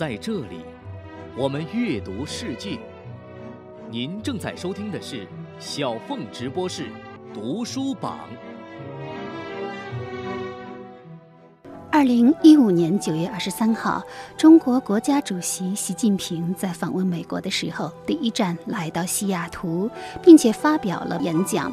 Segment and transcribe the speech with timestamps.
[0.00, 0.64] 在这里，
[1.36, 2.78] 我们阅读世界。
[3.90, 5.26] 您正在收听的是
[5.58, 6.88] 小凤直播室
[7.34, 8.26] 读书榜。
[12.00, 14.02] 二零一五年九月二十三号，
[14.34, 19.90] 中国国家主席习近平在访问美国的时候，第一站来到西雅图，
[20.22, 21.70] 并且发表了演讲。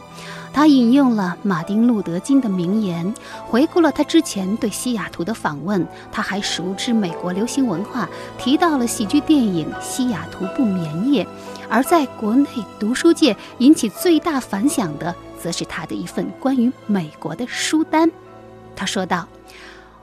[0.51, 3.13] 他引用了马丁·路德·金的名言，
[3.45, 5.87] 回顾了他之前对西雅图的访问。
[6.11, 11.23] 他还熟知美国流行文化，提到了喜剧电影《西雅图不眠夜》。
[11.69, 18.11] 而在国内读书界引起最大反响的，则是他的一份关于美国的书单。
[18.75, 19.25] 他说道。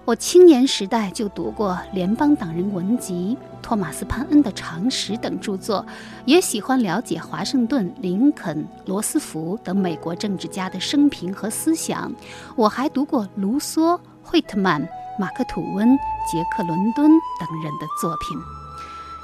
[0.07, 5.85] 我青年时代就读过《联邦党人文集》、托马斯·潘恩的《常识》等著作，
[6.27, 12.13] 也喜欢了解华盛顿、林肯、罗斯福等美国政治家的生平和思想。
[12.55, 14.87] 我还读过卢梭、惠特曼、
[15.19, 15.97] 马克·吐温、
[16.31, 17.11] 杰克·伦敦
[17.41, 18.39] 等人的作品。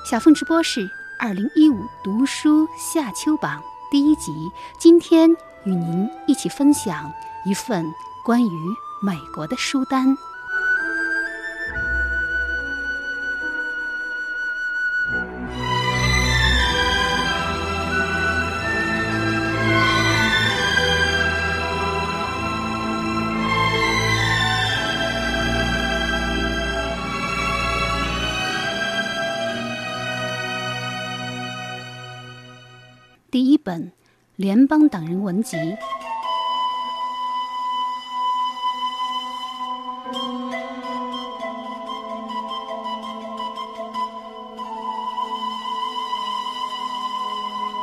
[0.07, 4.33] 小凤直播室二零一五读书夏秋榜第一集，
[4.79, 5.29] 今天
[5.65, 7.13] 与您一起分享
[7.45, 7.85] 一份
[8.25, 8.49] 关于
[9.03, 10.17] 美国的书单。
[33.31, 33.81] 第一本
[34.35, 35.57] 《联邦党人文集》。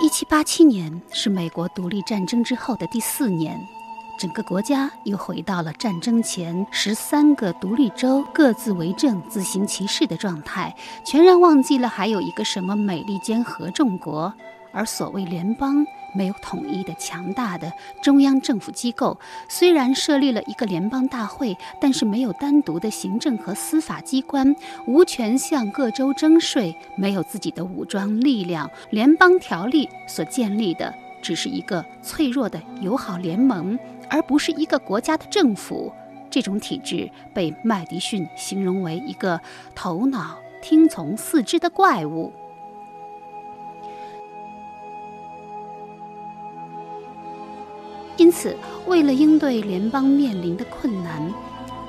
[0.02, 3.58] 一七八七年是美国独立战争之后的第四年，
[4.20, 14.34] 整个国家又回到了战争前十三个独立州各自为政、自行其事的状态，全然忘记了还有一个什么美利坚合众国。
[14.72, 19.18] 而所谓联邦，没有统一的强大的中央政府机构，
[19.50, 24.56] 虽然设立了一个联邦大会，但是没有单独的行政和司法机关，
[24.86, 28.70] 无权向各州征税，没有自己的武装力量。
[28.90, 33.78] 联邦条例所建立的只是一个脆弱的友好联盟，
[34.10, 35.92] 而不是一个国家的政府。
[36.30, 39.40] 这种体制被麦迪逊形容为一个
[39.74, 42.32] 头脑听从四肢的怪物。
[48.18, 48.58] 因此，
[48.88, 51.32] 为了应对联邦面临的困难，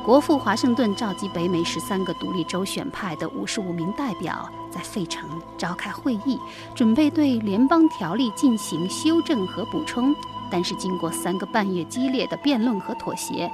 [0.05, 6.39] 国父华盛顿召集北美十三个独立州选派的五十五名代表，在费城召开会议，
[6.75, 10.15] 准备对联邦条例进行修正和补充。
[10.51, 13.51] 但是，经过三个半月激烈的辩论和妥协，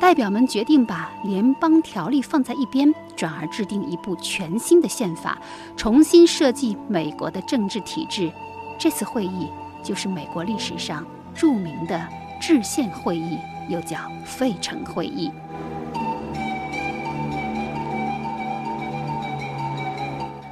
[0.00, 5.38] 代表们决定把联邦条例放在一边，转而制定一部全新的宪法，
[5.76, 8.32] 重新设计美国的政治体制。
[8.78, 9.48] 这次会议
[9.82, 11.04] 就是美国历史上。
[11.34, 12.00] 著名的
[12.40, 15.30] 制宪会议又叫费城会议。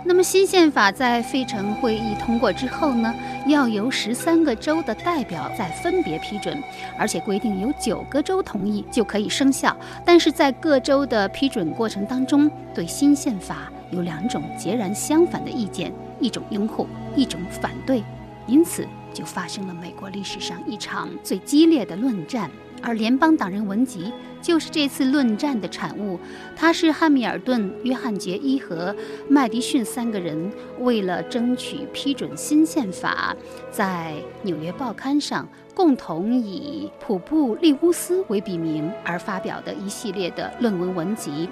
[0.04, 3.14] 那么新宪法在费城会议通过之后呢，
[3.46, 6.62] 要由十三个州的代表再分别批准，
[6.98, 9.74] 而且规定有九个州同意就可以生效。
[10.04, 15.90] 但是在各州的批准过程当中，对新宪法有两种截然相反的意见，
[16.20, 18.02] 一种拥护，一种反对，
[18.46, 18.86] 因此。
[19.12, 24.10] 就发生了美国历史上一场最激烈的论战，而联邦党人文集
[24.40, 26.18] 就是这次论战的产物。
[26.56, 28.96] 它是汉密尔顿、约翰杰伊和
[29.28, 33.36] 麦迪逊三个人为了争取批准新宪法，
[33.70, 34.14] 在
[34.44, 41.46] 纽约报刊上共同以普布利乌斯为笔名而发表的一系列的论文文集。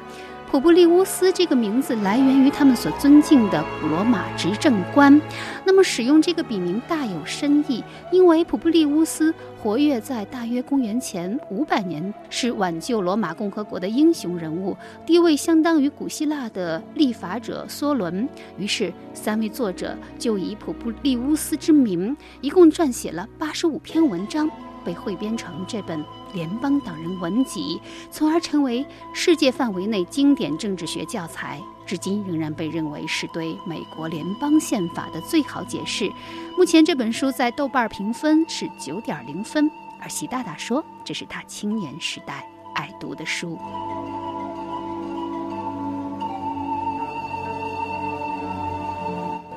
[0.50, 5.20] 普布利乌斯这个名字来源于他们所尊敬的古罗马执政官。
[5.64, 14.76] 那么，使用这个笔名大有深意，因为普布利乌斯活跃在大约公元前五百年，是挽救罗马共和国的英雄人物，
[15.06, 18.28] 地位相当于古希腊的立法者梭伦。
[18.58, 24.50] 于是，三位作者就以普布利乌斯之名，一共撰写了八十五篇文章。
[24.84, 25.98] 被汇编成这本
[26.32, 27.80] 《联邦党人文集》，
[28.10, 36.10] 从而成为世界范围内经典政治学教材，至今仍然被认为是对美国联邦宪法的最好解释。
[36.56, 43.58] 目前这本书在豆瓣评分是九点零分，而习大大说这是他青年时代爱读的书。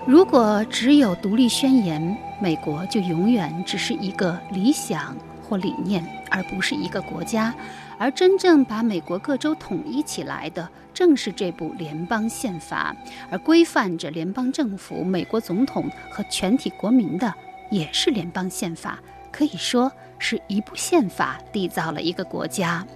[0.06, 5.16] 如果只有独立宣言，美国就永远只是一个理想。
[5.46, 7.54] 或理念，而不是一个国家。
[7.98, 12.96] 而真正把美国各州统一起来的，正是这部联邦宪法，
[13.30, 17.32] 而规范着联邦政府、美国总统和全体国民的，
[17.70, 18.98] 也是联邦宪法。
[19.32, 22.88] 可以说是一部宪法缔造了一个国家。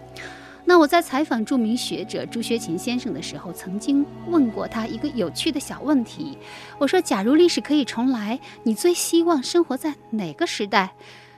[0.70, 6.38] 那我在采访著名学者朱学勤先生的时候，曾经问过他一个有趣的小问题。
[6.78, 10.94] 我说：“假如历史可以重来，你最希望生活在哪个时代？”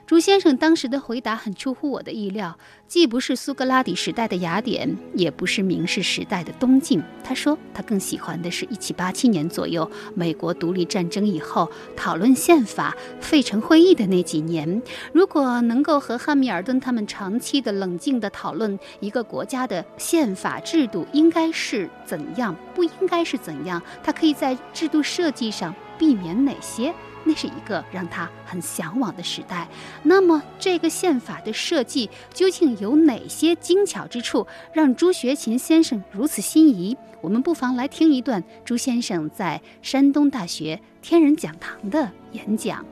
[0.09, 2.57] 朱先生当时的回答很出乎我的意料，
[2.87, 6.99] 既不是苏格拉底时代的雅典，也不是明治时代的东晋。
[7.23, 14.81] 他说他更喜欢的是一七八七年左右美国独立战争以后讨论宪法、费城会议的那几年。
[15.13, 26.91] 如果能够和汉密尔顿他们长期的冷静的讨论一个国家的宪法制度应该是怎样，不应该是怎样，他可以在制度设计上避免哪些？
[27.25, 29.67] 那是一个让他很向往的时代。
[30.03, 36.97] 那么，这个宪法的设计究竟有哪些精巧之处，让朱学勤先生如此心仪？
[37.21, 42.85] 我们不妨来听一段朱先生在山东大学天人讲堂的演讲。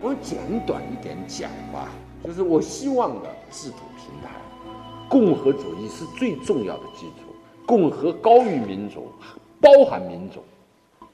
[0.00, 1.88] 我简短一点讲吧，
[2.24, 4.30] 就是我希望的制度平台，
[5.08, 7.34] 共和主义是最重要的基础。
[7.66, 9.12] 共和高于民主，
[9.60, 10.42] 包含民主，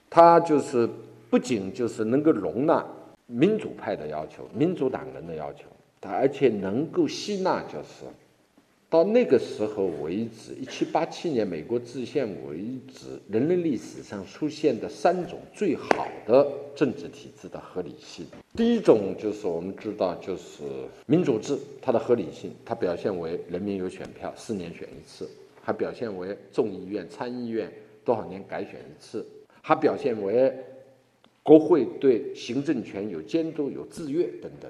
[0.08, 0.88] 它就是。
[1.28, 2.86] 不仅就是能够容纳
[3.26, 5.64] 民主派的要求、民主党人的要求，
[6.00, 8.04] 它而且能够吸纳，就是
[8.88, 16.46] 到那个时候为止，一七八七年美国制宪为止，人类历史上出现的三种最好的
[16.76, 18.24] 政治体制的合理性。
[18.54, 20.62] 第一种就是我们知道，就是
[21.06, 25.26] 民主制，它的合理性，它表现为人民有选票，四年选一次；
[25.60, 27.68] 还表现为众议院、参议院
[28.04, 29.18] 多少年改选一次；
[29.60, 30.54] 还表现为。
[31.46, 34.68] 国会对行政权有监督、有制约等等，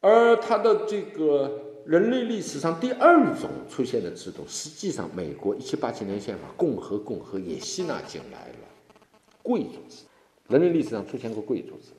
[0.00, 8.54] 而它的这个人类历史上第二种出现的制度，实际上美国一七八七年宪法共和共和也吸纳进来了
[9.42, 10.04] 贵族制。
[10.48, 11.90] 人类历史上出现过贵族制，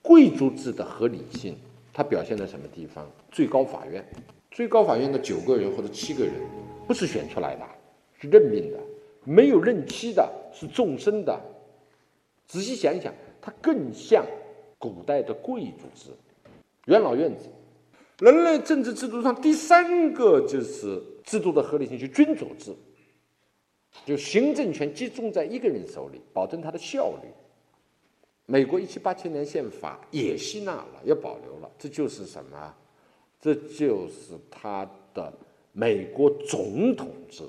[0.00, 1.54] 贵族制的合理性，
[1.92, 3.06] 它表现在什么地方？
[3.30, 4.02] 最高法院，
[4.50, 6.32] 最高法院的九个人或者七个人，
[6.88, 7.62] 不是选出来的，
[8.18, 8.80] 是任命的，
[9.22, 11.38] 没有任期的，是终身的。
[12.46, 13.12] 仔细想想。
[13.44, 14.24] 它更像
[14.78, 16.10] 古代的贵族制、
[16.86, 17.44] 元老院制。
[18.20, 22.74] 人类政治制度上第三个就是制度的合理性，就君主制，
[24.06, 27.28] 就行政权集中在一个人手里，保证它的效率。
[28.46, 32.74] 美国一七八七年宪法也吸纳了，也保留了，这就是什么？
[33.38, 35.30] 这就是它的
[35.72, 37.44] 美国总统制。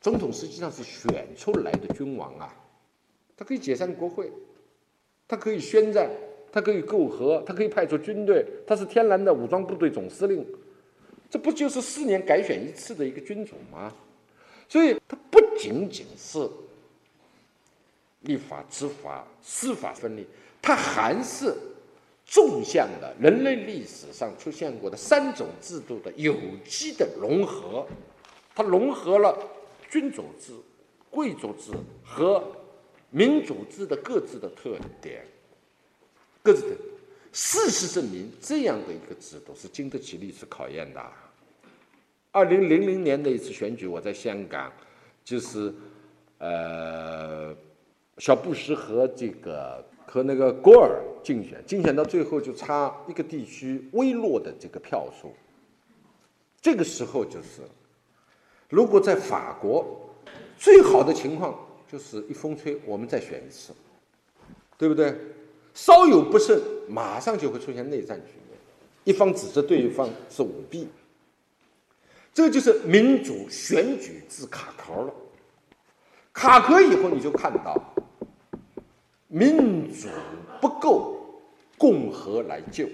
[0.00, 2.54] 总统实际上是选出来的君王啊，
[3.36, 4.30] 他可以解散国会。
[5.30, 6.10] 他可以宣战，
[6.50, 10.44] 他可以媾和，他可以派出军队，他是天然的武装部队总司令，
[11.30, 13.94] 这不就是四年改选一次的一个君主吗？
[14.68, 16.50] 所以，他不仅仅是
[18.22, 20.26] 立法、执法、司法分立，
[20.60, 21.54] 他还是
[22.26, 26.34] 纵向的人类历史上出现过的三种制度的有
[26.64, 27.86] 机的融合，
[28.52, 29.38] 它融合了
[29.88, 30.52] 君主制、
[31.08, 31.70] 贵族制
[32.04, 32.44] 和。
[33.10, 35.26] 民主制的各自的特点，
[36.42, 36.76] 各自的
[37.32, 41.04] 事实证明，这样的一个制度是经得起历史考验的。
[42.30, 44.72] 二零零零年的一次选举，我在香港，
[45.24, 45.74] 就是
[46.38, 47.52] 呃，
[48.18, 55.34] 小布什和这个和那个戈尔竞选，竞选到最后就差一个地区微弱的这个票数。
[56.62, 57.62] 这个时候就是，
[58.68, 59.84] 如果在法国，
[60.56, 61.58] 最好的情况。
[61.90, 63.72] 就是一风吹，我们再选一次，
[64.78, 65.12] 对不对？
[65.74, 68.58] 稍有不慎，马上就会出现内战局面，
[69.02, 70.88] 一方指责对方是舞弊，
[72.32, 75.12] 这就是民主选举制卡壳了。
[76.32, 77.76] 卡壳以后，你就看到
[79.26, 80.08] 民主
[80.60, 81.42] 不够，
[81.76, 82.88] 共和来救，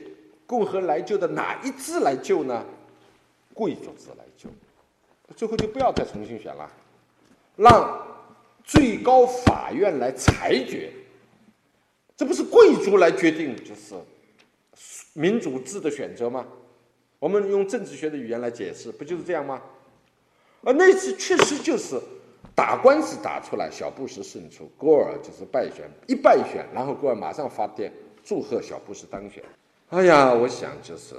[0.47, 2.65] 共和来救的哪一支来救呢？
[3.53, 4.49] 贵族制来救，
[5.35, 6.71] 最后就不要再重新选了，
[7.57, 8.06] 让。
[8.67, 10.93] 最高法院来裁决，
[12.17, 13.95] 这不是贵族来决定，就是
[15.13, 16.45] 民主制的选择吗？
[17.21, 19.63] 我们用政治学的语言来解释，不就是这样吗？
[20.63, 21.97] 而那次确实就是
[22.57, 27.93] 打官司打出来，小布什胜出，戈尔就是败选，一败选，然后戈尔马上发电
[28.25, 29.45] 祝贺小布什当选。
[29.91, 31.15] 哎呀，我想就是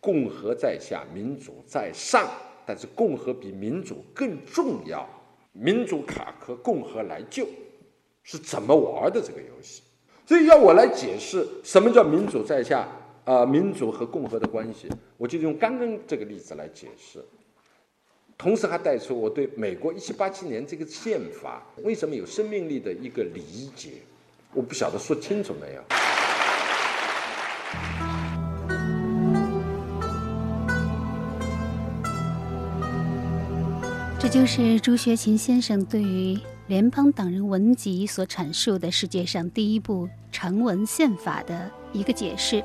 [0.00, 2.28] 共和在下，民主在上，
[2.66, 5.08] 但是共和比民主更重要。
[5.52, 7.46] 民主卡壳，共和来救，
[8.22, 9.82] 是怎么玩的这个游戏？
[10.26, 12.88] 所以要我来解释什么叫民主在下，
[13.24, 17.24] 呃民主和共和的关系，我就用刚刚这个例子来解释。
[18.38, 23.94] 同时还带出我对美国一七八七年这个宪法为什么有生命力的一个理解。
[24.54, 25.82] 我不晓得说清楚没有。
[34.20, 42.62] 这就是朱学勤先生对于联邦党人文集所阐述的世界上第一部成文宪法的一个解释。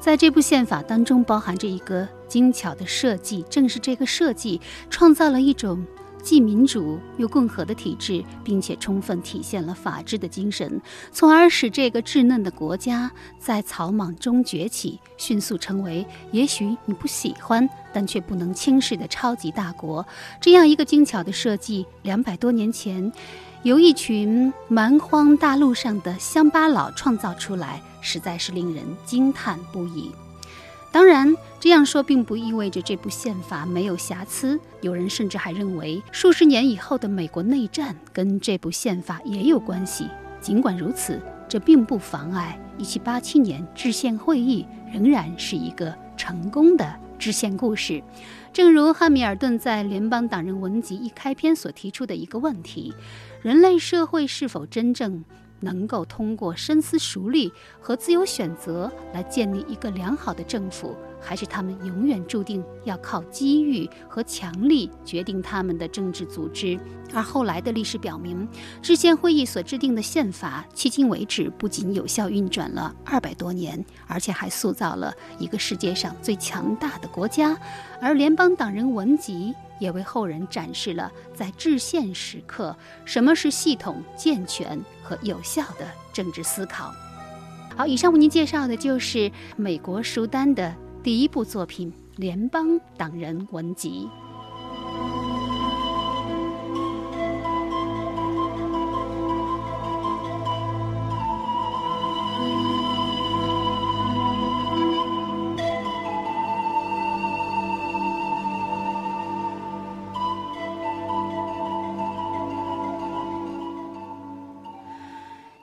[0.00, 4.60] 在这部宪法当中，包含着一个精巧的设计，正是这个设计
[4.90, 5.86] 创造了一种。
[6.26, 20.04] 既民主又共和的体制，并且充分体现了法治的精神，从而使这个稚嫩的国家在草莽中崛起，迅速成为也许你不喜欢但却不能轻视的超级大国。
[20.40, 23.12] 这样一个精巧的设计，两百多年前，
[23.62, 30.10] 由一群蛮荒大陆上的乡巴佬创造出来，实在是令人惊叹不已。
[30.90, 34.58] 当然，这样说并不意味着这部宪法没有瑕疵。
[34.82, 40.08] 有人甚至还认为，数十年以后的美国内战跟这部宪法也有关系。
[40.40, 48.02] 尽管如此，这并不妨碍1787年制宪会议仍然是一个成功的制宪故事。
[48.52, 52.94] 正如汉密尔顿在《联邦党人文集》一开篇所提出的一个问题：
[53.42, 55.24] 人类社会是否真正？
[55.60, 66.78] 能够通过深思熟虑和自由选择来建立一个良好的政府，还是他们永远注定要靠机遇和强力决定他们的政治组织？
[67.12, 68.46] 而后来的历史表明，
[68.82, 77.56] 制宪会议所制定的宪法，迄今为止不仅有效运转了二百多年，而且还塑造了一个世界上最强大的国家。
[78.00, 79.54] 而联邦党人文集。
[79.78, 86.92] 也为后人展示了在制宪时刻什么是系统、健全和有效的政治思考。
[87.76, 94.08] 好，以上为您介绍的就是美国书单的第一部作品《联邦党人文集》。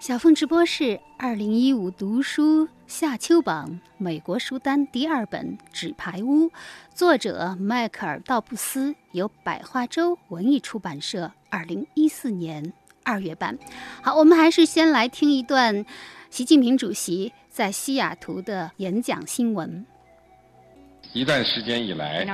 [0.04, 6.50] 小凤直播室二零一五读书夏秋榜美国书单第二本《纸牌屋》，
[6.94, 12.74] 作者迈克尔·道布斯，由百花洲文艺出版社二零一四年
[13.06, 13.58] 二月版。
[14.02, 15.86] 好，我们还是先来听一段
[16.30, 19.86] 习近平主席在西雅图的演讲新闻。
[21.14, 22.28] 一段时间以来，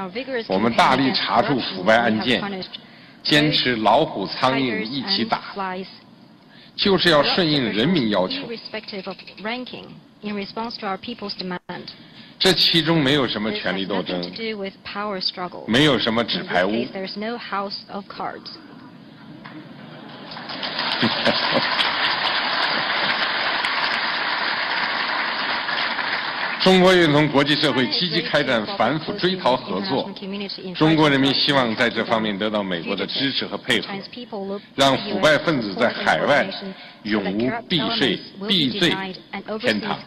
[0.47, 2.41] 我们大力查处腐败案件，
[3.21, 5.53] 坚持老虎苍蝇一起打。
[6.79, 8.47] 就是要顺应人民要求。
[12.39, 14.21] 这其中没有什么权力斗争，
[15.67, 16.71] 没有什么纸牌屋。
[26.61, 30.09] 中国愿同国际社会积极开展反腐追逃合作。
[30.75, 33.87] 中国人民希望在这方面得到美国的支持和配合，
[34.75, 36.47] 让腐败分子在海外
[37.03, 38.95] 永无避税避罪
[39.59, 39.97] 天堂。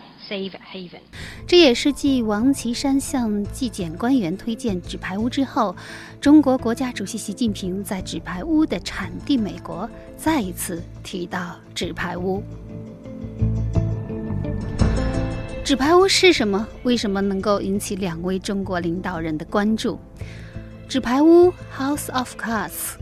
[1.47, 5.75] 这也是继王岐山向纪检官员推荐纸牌屋之后，
[6.21, 12.43] 中国国家主席习近平在纸牌屋的产地美国再一次提到纸牌屋。
[15.73, 16.69] 纸牌屋是什么？
[16.83, 19.99] 为什么能够引起两位中国领导人的关注？
[20.87, 22.97] 纸牌屋 （House of Cards）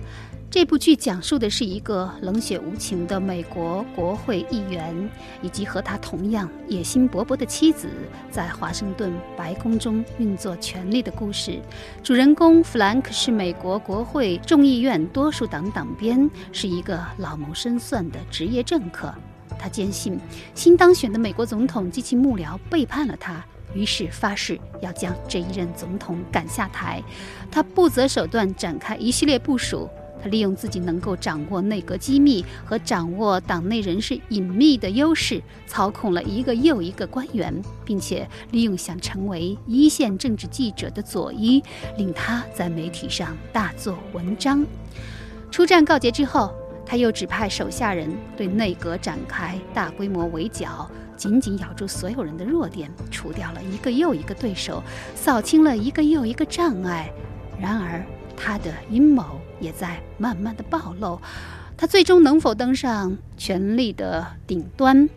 [0.49, 4.95] 这部剧讲述的是一个冷血无情的美国国会议员
[5.43, 7.89] 以及和他同样野心勃勃的妻子
[8.31, 11.61] 在华盛顿白宫中运作权力的故事。
[12.05, 19.13] 主人公弗兰克是美国国会众议院多数党党鞭，是一个老谋深算的职业政客。
[19.61, 20.19] 他坚信
[20.55, 27.03] 新当选的美国总统及其幕僚背叛了他，于是发誓要将这一任总统赶下台。
[27.51, 29.87] 他不择手段展开一系列部署。
[30.23, 37.55] 他利用自己能够掌握内阁机密和掌握党内人士隐秘的优势，操控了一个又一个官员，
[37.87, 41.63] 并且利用想成为一线政治记者的左伊，
[41.97, 44.63] 令他在媒体上大做文章。
[45.51, 46.55] 出战告捷之后。
[46.91, 54.83] 他又指派手下人对内阁展开大规模围剿，紧紧咬住所有人的弱点，除掉了一个又一个对手，
[55.15, 57.09] 扫清了一个又一个障碍。
[57.61, 58.05] 然而，
[58.37, 61.21] 他的阴谋也在慢慢的暴露。
[61.77, 65.09] 他最终能否登上权力的顶端，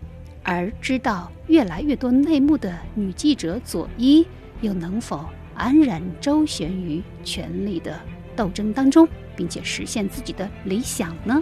[0.44, 4.24] 而知道越来越多内幕的女记者佐伊，
[4.62, 5.25] 又能否
[5.56, 8.00] 安然周旋于权力的
[8.36, 11.42] 斗争当中，并且实现自己的理想呢？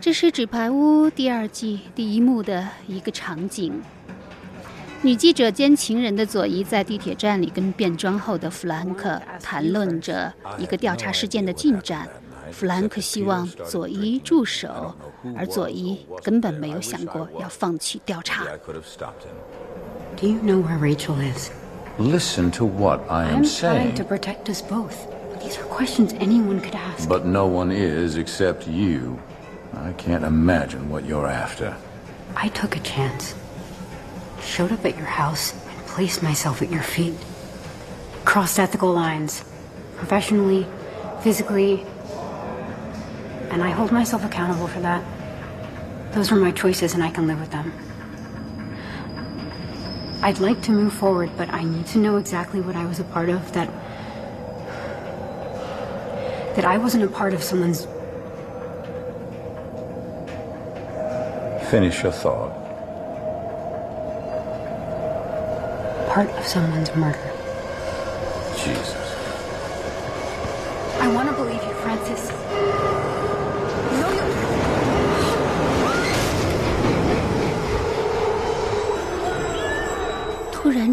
[0.00, 3.80] 这是《纸牌屋》第二季第一幕的一个场景。
[5.00, 12.06] 女记者兼情人的佐伊在地铁站里跟变装后的弗兰克谈论着一个调查事件的进展。
[12.53, 14.95] 弗兰克希望佐伊住手，
[15.37, 18.45] 而佐伊根本没有想过要放弃调查。
[20.17, 21.51] Do you know where Rachel is?
[21.97, 23.95] Listen to what I am I'm trying saying.
[23.95, 24.95] to protect us both.
[25.41, 27.07] These are questions anyone could ask.
[27.07, 29.19] But no one is except you.
[29.73, 31.75] I can't imagine what you're after.
[32.35, 33.35] I took a chance.
[34.41, 37.15] Showed up at your house and placed myself at your feet.
[38.25, 39.43] Crossed ethical lines.
[39.97, 40.65] Professionally,
[41.21, 41.85] physically.
[43.50, 45.02] and I hold myself accountable for that.
[46.12, 47.72] Those were my choices and I can live with them.
[50.22, 53.04] I'd like to move forward, but I need to know exactly what I was a
[53.04, 53.68] part of that.
[56.56, 57.86] that I wasn't a part of someone's
[61.70, 62.52] Finish your thought.
[66.14, 67.33] part of someone's murder.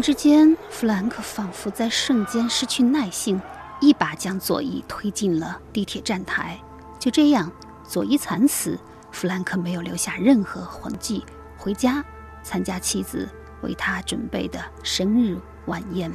[0.02, 3.40] 之间，弗兰克仿佛在瞬间失去耐性，
[3.80, 6.58] 一把将佐伊推进了地铁站台。
[6.98, 7.48] 就这样，
[7.84, 8.76] 佐伊惨死，
[9.12, 11.24] 弗兰克没有留下任何痕迹，
[11.56, 12.04] 回家
[12.42, 13.28] 参加妻子
[13.62, 16.12] 为他准备的生日晚宴。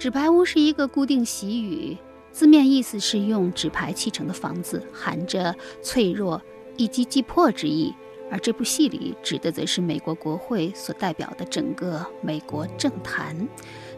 [0.00, 1.96] 纸牌屋是一个固定习语，
[2.34, 6.42] 字面意思是用纸牌砌成的房子，含着脆弱、
[6.76, 7.94] 一击即破之意。
[8.28, 13.48] 而这部戏里指的则是美国国会所代表的整个美国政坛，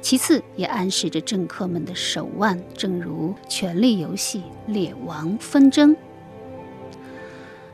[0.03, 4.41] 其次也暗示着政客们的手腕，正如《权力游戏》
[4.73, 5.97] 《列王纷争》。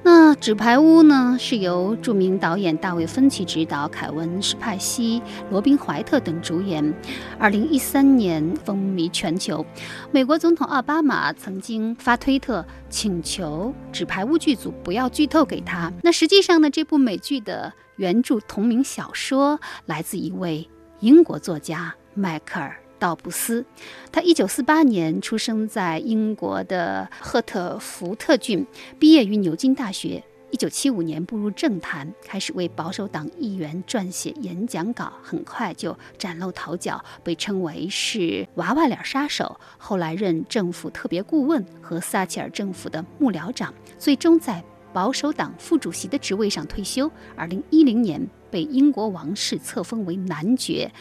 [0.04, 6.92] 那《纸牌屋》呢，是由著名导演大卫·芬奇执导，凯文·史派西、罗宾·怀特等主演。
[7.38, 9.64] 二零一三年风靡全球，
[10.10, 15.92] 美国总统奥巴马曾经发推特请求《纸牌屋》剧组不要剧透给他。
[16.02, 22.81] 那实际上呢，这部美剧的原著同名小说来自一位英国作家迈克尔。
[23.02, 23.64] 道布斯，
[24.12, 28.64] 他一九四八年出生在英国的赫特福特郡，
[29.00, 30.22] 毕业于牛津大学。
[30.52, 39.58] 一九七五年步入政坛，开始为保守党议员撰写演讲稿，很快就崭露头角，被称为是“娃娃脸杀手”。
[39.78, 44.62] 后来任政府特别顾问和撒切尔政府的幕僚长，最终在
[44.92, 47.10] 保守党副主席的职位上退休。
[47.34, 50.92] 二零一零年被英国王室册封为男爵。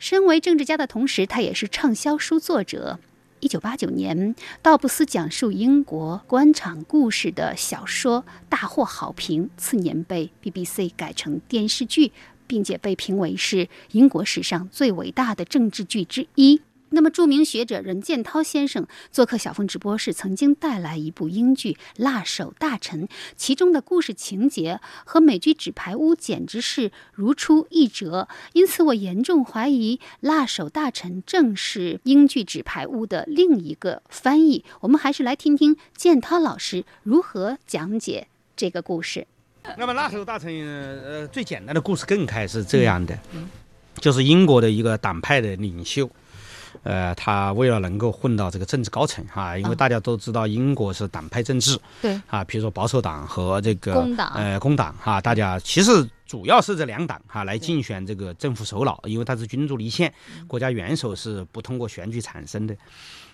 [0.00, 2.98] 身为政治家的同时，他也是畅销书作者。
[3.40, 12.12] 一九八九年，道布斯讲述英国官场故事的小说大获好评，次年被 BBC 改成电视剧，
[12.46, 16.62] 并且被评为是英国史上最伟大的政治剧之一。
[16.92, 28.26] 那么，著名学者任建涛先生做客小凤直播室，曾经带来一部英剧《辣手大臣》，其中的故事情节和美剧《纸牌屋》简直是如出一辙。
[28.54, 34.64] 因此，我严重怀疑《辣手大臣》正是英剧《纸牌屋》的另一个翻译。
[34.80, 38.26] 我们还是来听听建涛老师如何讲解
[38.56, 39.28] 这个故事。
[39.78, 43.16] 那么，《辣手大臣》呃，最简单的故事梗概是这样的，
[44.00, 46.10] 就是英国的一个党派的领袖。
[46.82, 52.18] 呃，他为了能够混到这个政治高层哈，因为大家都知道英国是党派政治，对。
[52.26, 54.32] 啊，比如说保守党和这个工党。
[54.34, 60.10] 呃工党哈，大家其实主要是这两党哈来竞选这个政府首脑，因为他是君主立宪，
[60.46, 62.74] 国家元首是不通过选举产生的。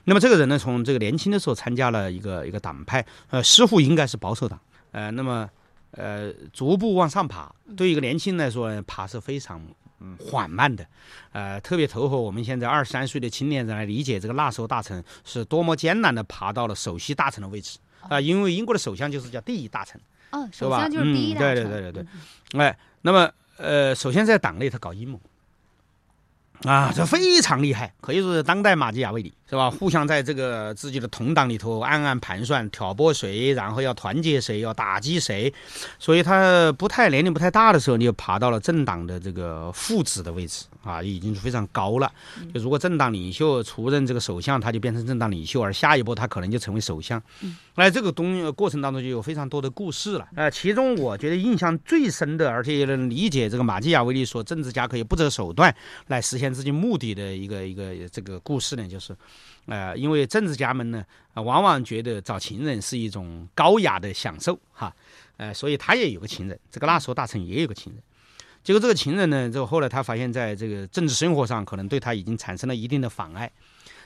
[0.03, 4.59] 那么这个人呢，从这个年轻的时候参加了一个一个党派，呃，似乎应该是保守党，
[4.91, 5.49] 呃，那么
[5.93, 9.63] 呃逐步往上爬，对一个年轻人来说呢，爬是非常。
[10.07, 10.87] 嗯，缓慢的，
[11.33, 21.55] 呃，特别投合我们现在二十三岁的青年人来理解这个那时候大臣是多么艰难的爬到了首席大臣的位置啊、因为英国的首相就是叫第一大臣，哦，首相就是第一大臣。
[21.55, 22.05] 对对对
[22.53, 25.21] 对，哎，那么呃，首先在党内他搞阴谋，
[26.65, 29.71] 啊，这非常厉害，可以说是当代马基雅维里，是吧？
[29.71, 35.53] 互相在这个自己的同党里头暗暗盘算，挑拨谁，然后要团结谁，要打击谁。
[35.99, 42.11] 所以他不太年龄不太大的时候，你就爬到了政党的这个副职的位置啊，已经是非常高了。
[42.55, 47.23] 就如果政党领袖出任这个首相，他就变成政党领袖，而下一步他可能就成为首相。
[47.75, 50.27] 那这个东过程当中就有非常多的故事了。
[50.35, 55.75] 呃，其中我觉得印象最深的，而且也能理解这个马基雅维利说政治家可以不择手段
[56.07, 59.17] 来实现自己目的的一个一个这个故事呢，就是，
[59.67, 61.05] 呃，因为政治家们呢，
[61.35, 64.95] 往往觉得找情人是一种高雅的享受，哈，
[65.37, 68.03] 呃，所以他也有个情人，这个纳索大臣也有个情人，
[68.63, 73.51] 结果这个情人呢，就后来他发现在这个政治生活上可能对他已经产生了一定的妨碍。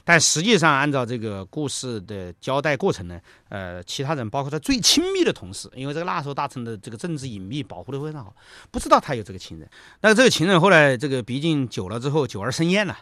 [0.04, 8.34] 但实际上，按照这个故事的交代过程呢，呃，其他人包括他最亲密的同事，因为这个那时候大臣的这个政治隐秘保护的非常好，
[8.70, 9.68] 不知道他有这个情人。
[10.00, 12.98] 那这个情人后来这个毕竟久了之后，久而生厌了，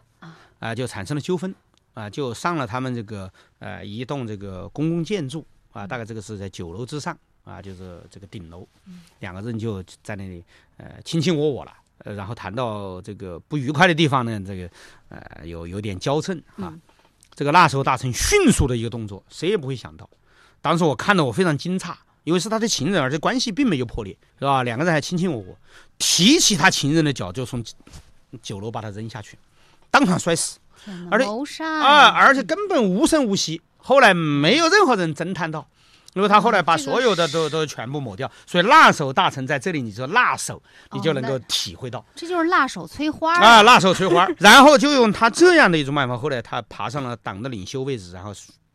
[0.59, 1.55] 啊，就产生了纠纷，
[1.95, 8.67] 啊，就上了他们这个呃一栋这个公共建筑，啊，大概这个是在九楼之上，啊，就是这个顶楼，
[9.21, 10.45] 两个人就在那里
[10.77, 11.73] 呃卿卿我我了。
[12.05, 14.71] 呃，然后谈到这个不愉快的地方呢，这个
[15.09, 16.73] 呃有有点交衬啊。
[17.39, 20.11] 这个那时候大臣迅速的一个动作，谁也不会想到。
[20.61, 24.65] 当时我看的我非常惊诧，因为是他的情人，而且关系并没有破裂，是吧？
[24.65, 25.57] 两个人还卿卿我我，
[25.99, 27.65] 提起他情人的脚就从
[28.43, 29.39] 九楼把他扔下去，
[29.89, 30.59] 当场摔死，
[31.13, 33.63] 而且谋杀啊，而且根本无声无息。
[33.77, 35.69] 后来没有任何人侦探到。
[36.15, 40.61] 因为他后来把所有的都都全部抹掉，所以辣手大臣在这里，你说辣手，
[40.93, 44.27] 你就能够体会到，这就是辣手摧花啊，辣手摧花。
[44.41, 48.33] 然后就用他这样的一种办法，后来他爬上了党的领袖位置，然后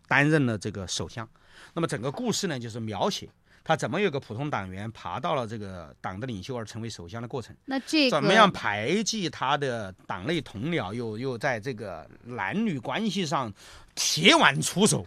[0.08, 1.28] 担任了这个首相。
[1.74, 3.28] 那么整个故事呢，就是描写
[3.64, 7.56] 他怎么有个普通党员爬到了这个党的领袖而成为首相的过程。
[7.66, 13.52] 那这怎么样排挤他的党内同僚，又又在这个男女关系上
[13.96, 15.06] 铁腕出手。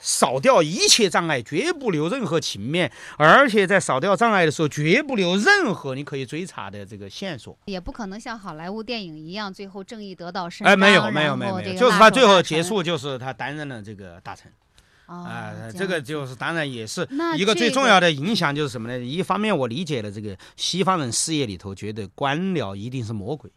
[0.00, 7.56] 扫掉一切障碍，绝不留任何情面，而且在扫掉障碍的时候，绝不留任何你可以追查的这个线索。
[7.66, 10.72] 也不可能像好莱坞电影一样，最后正义得到伸张。
[10.72, 14.50] 哎，没有，没有，没有，没有，就是他最后结束，就是他担任了这个大臣。
[15.06, 17.04] 啊，这个就是当然也是
[17.36, 18.96] 一个最重要的影响，就是什么呢？
[19.04, 23.50] 一方面我理解了这个西方人视野里头觉得官僚一定是魔鬼，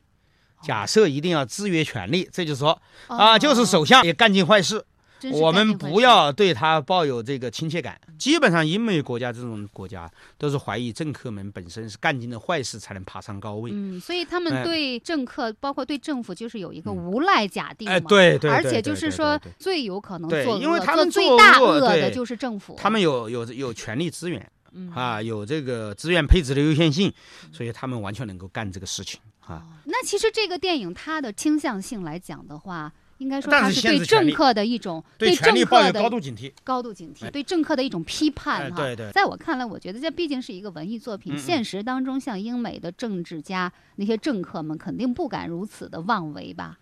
[0.64, 4.84] 假设一定要制约权力，这就是说啊，就是首相也干尽坏事。
[5.32, 8.00] 我们不要对他抱有这个亲切感。
[8.18, 13.72] 基本上，英美国家这种国家都是怀疑政客们本身是干尽了坏事才能爬上高位。
[13.74, 17.96] 嗯，所以他们对政客，包括对政府，就是有一个无赖假定嘛。
[17.96, 18.50] 哎，对对。
[18.50, 22.76] 而且就是说，最有可能做恶，因为他们最大恶的就是政府。
[22.78, 24.50] 他们有有有权力资源，
[24.94, 27.12] 啊，有这个资源配置的优先性，
[27.52, 29.66] 所以他们完全能够干这个事情啊。
[29.86, 32.92] 那其实这个电影它的倾向性来讲的话。
[33.24, 38.76] 应该说，他是对政客的一种对政客的高度警惕，高度警惕，对政客的一种批判哈。
[38.76, 41.38] 对对，在我看来，我觉得这毕竟是一个文艺作品。
[41.40, 46.78] 现实当中，像英美的政治家那些政客们，肯定不敢如此的妄为吧？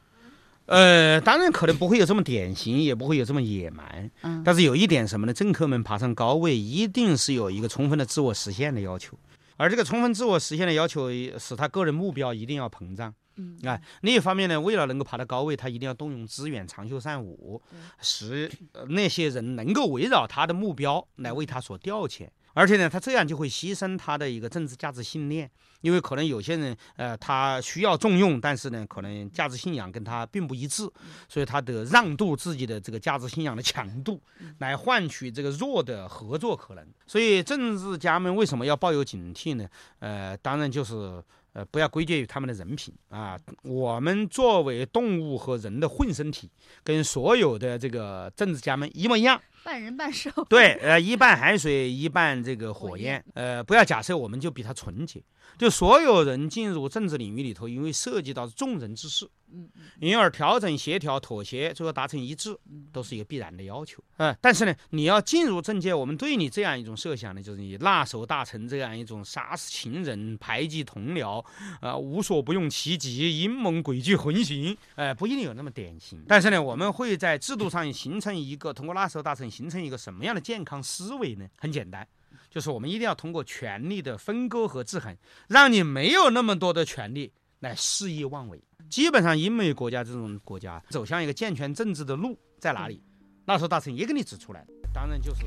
[0.66, 4.10] 呃，当然可能不会有这么典型，也不会有这么野蛮。
[4.22, 4.42] 嗯。
[4.44, 5.34] 但是有一点什么呢？
[5.34, 9.18] 政客们爬上高位，一定是有一个充分的自我实现的要求，
[9.58, 13.14] 而这个充分自我实现的要求，使他个人目标一定要膨胀。
[13.36, 17.62] 嗯，啊，另一方面呢，为了能够爬到高位，他一定要动用资源，长袖善舞，
[18.02, 18.52] 使
[18.90, 22.28] 那些人能够围绕他的目标来为他所调遣。
[22.54, 30.84] 而且呢，他这样就会牺牲他的一个政治价值信念，因为可能有些人，呃，他需要重用，但是呢，可能价值信仰跟他并不一致，
[31.30, 34.22] 所以他得让渡自己的这个价值信仰的强度，
[34.58, 36.86] 来换取这个弱的合作可能。
[37.08, 39.66] 所以政治家们为什么要抱有警惕呢？
[40.00, 41.24] 呃，当然就是。
[41.54, 43.38] 呃，不要归结于他们的人品啊！
[43.64, 46.50] 我们作为动物和人的混身体，
[46.84, 49.42] 跟所有的这个政治家们一模一样。
[49.64, 55.22] 半人半兽，对，呃，一半海水，一半这个火焰，呃，不要假设我们就比他纯洁，
[55.58, 62.58] 就所有人进入政治领域里头，因为涉及到众人之事，嗯，因而调整、协调、妥协，最后达成一致，
[62.92, 71.46] 都是一个必然的要求，呃，但是呢，你要进入政界，我们对你这样一种设想呢，就是你辣手大臣这样一种杀死情人、排挤同僚，
[71.82, 79.52] 啊，无所不用其极、阴谋诡计横行，呃，不一定有那么典型，但是呢，我们会在制度上形成一个通过辣手大臣。
[79.52, 81.46] 形成一个什么样的健康思维呢？
[81.58, 82.08] 很简单，
[82.50, 85.14] 就是我们一定要通过权力的分割和制衡，
[85.50, 88.64] 让你没有那么多的权利来肆意妄为。
[88.92, 93.02] 基本上，英美国家这种国家走向一个健全政治的路在哪里？
[93.46, 95.46] 那时候大臣也给你指出来当然就是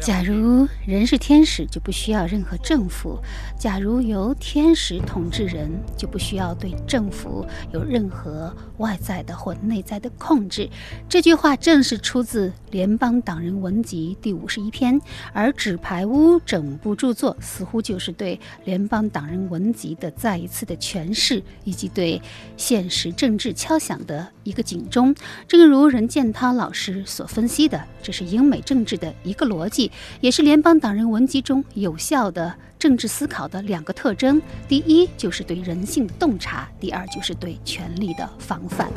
[0.00, 3.20] 假如人是天使，就不需要任何政府；
[3.56, 10.68] 假如由天使统治人，就不需要对政府有任何外在的或内在的控制。
[11.08, 15.00] 这句话正是出自《联邦党人文集》第五十一篇，
[15.32, 22.20] 而《纸牌屋》整部著作似乎就是对《联邦党人文集》的再一次的诠释，以及对
[22.56, 25.14] 现实政治敲响的一个警钟。
[25.46, 29.81] 正如任建涛老师所分析的，这是英美政治的一个逻辑。
[30.20, 38.88] 也是联邦党人文集中有效的政治思考的两个特征：第一，就是对人性的洞察；第二，就是对权力的防范。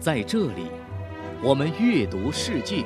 [0.00, 0.77] 在这里。
[1.40, 2.84] 我们阅读世界，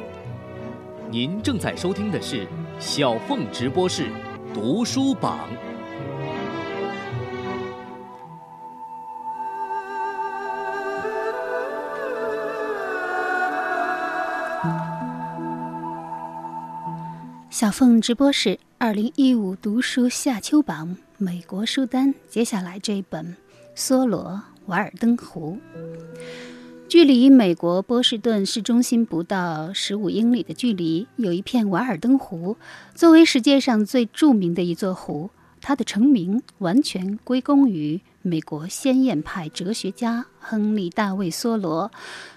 [1.10, 2.46] 您正在收听的是
[2.78, 4.10] 小凤直播室
[4.52, 5.48] 读书榜。
[17.48, 23.34] 小凤直播室二零一五读书夏秋榜美国书单，接下来这一本
[23.80, 25.58] 《梭罗瓦尔登湖》。
[26.92, 32.58] 距离美国波士顿市中心不到十五英里的距离，有一片瓦尔登湖。
[32.94, 35.30] 作为世界上最著名的一座湖，
[35.62, 41.90] 它的成名完全归功于美国先验派哲学家亨利·大卫·梭罗。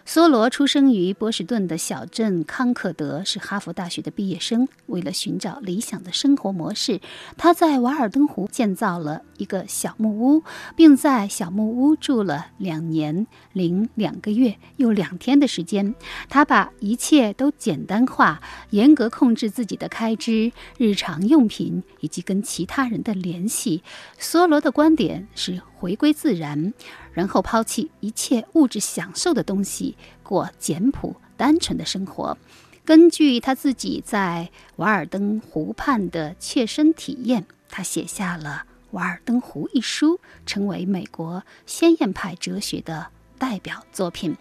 [0.06, 4.68] 梭罗出生于波士顿的小镇康克德，是哈佛大学的毕业生。
[4.86, 7.02] 为了寻找理想的生活模式，
[7.38, 10.44] 他在瓦尔登湖建造了一个小木屋，
[10.76, 15.96] 并在小木屋住了两年零两个月又两天的时间。
[16.30, 18.40] 他把一切都简单化，
[18.70, 23.82] 严格控制自己的开支、日常用品以及跟其他人的联系。
[24.20, 26.76] 梭罗的观点是回归自然。
[27.16, 32.38] 然后抛弃一切物质享受的东西，过简朴单纯的生活。
[32.84, 43.08] 根据他自己在瓦尔登湖畔的切身体验，他写下了《瓦尔登湖》一书，成为美国先验派哲学的
[43.40, 44.38] 代表作品。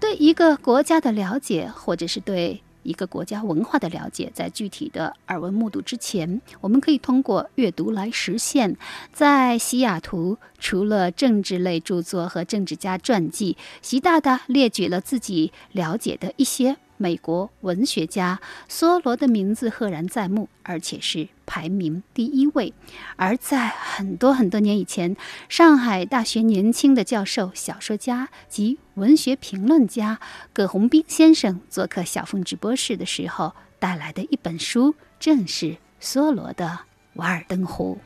[0.00, 2.63] 对一个国家的了解，或者是对。
[2.84, 8.76] 一个国家文化的了解，在具体的耳闻目睹之前，我们可以通过阅读来实现。
[9.12, 16.76] 在西雅图，除了政治类著作和政治家传记，习大大列举了自己了解的一些。
[17.04, 22.72] 美国文学家梭罗的名字赫然在目，而且是排名第一位。
[23.16, 25.14] 而在很多很多年以前，
[25.50, 30.18] 上海大学年轻的教授、小说家及文学评论家
[30.54, 36.64] 葛洪斌先生做客小凤直播室的时候，带来的一本书，正是梭罗的
[37.16, 37.98] 《瓦尔登湖》。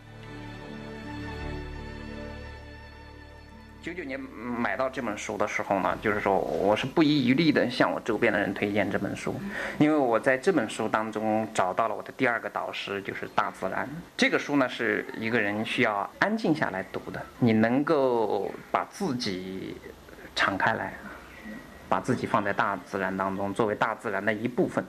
[3.81, 9.35] 九九年买到这本书的时候呢，就是说我是不遗余力的向我周边的人推荐这本书，
[9.79, 13.89] 因为我在这本书当中找到了我的第二个导师，就是大自然。
[14.17, 19.77] 这个书呢是一个人需要安静下来读的，你能够把自己
[20.35, 20.93] 敞开来，
[21.89, 24.85] 把自己放在大自然当中，作为大自然的一部分。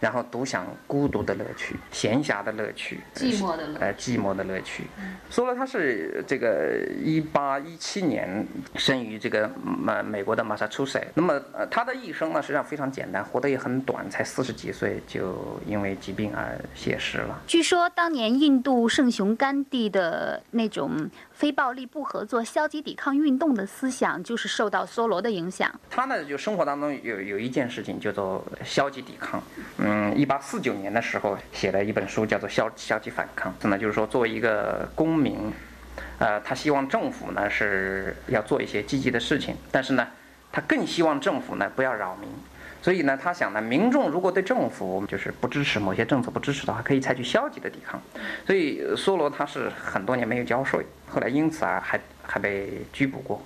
[0.00, 4.84] 然后独享孤独的乐趣、闲暇的乐趣、寂寞的乐呃寂寞的乐趣。
[5.30, 17.38] 说了他是这个一八一七年生于这个美美国的马萨诸塞，那么呃他的一生呢实际上非常简单，活得也很短，才四十几岁就因为疾病而谢世了。
[17.46, 21.10] 据说当年印度圣雄甘地的那种。
[21.40, 25.74] 非暴力不合作、消极抵抗运动的思想，就是受到梭罗的影响。
[25.88, 29.42] 他呢，就生活当中有有一件事情叫做消极抵抗。
[29.78, 33.50] 嗯，一八四九年的时候写了一本书，叫做《消消极反抗》。
[33.66, 35.50] 那，就是说作为一个公民，
[36.18, 40.06] 呃，他希望政府呢是要做一些积极的事情，但是呢，
[40.52, 42.28] 他更希望政府呢不要扰民。
[42.82, 48.00] 所以呢，他想呢，民众如果对政府就是不支持某些政策不支持的话，可以采取消极的抵抗。
[48.46, 53.42] 所以梭罗他是很多年没有交税，后来因此啊还还被拘捕过。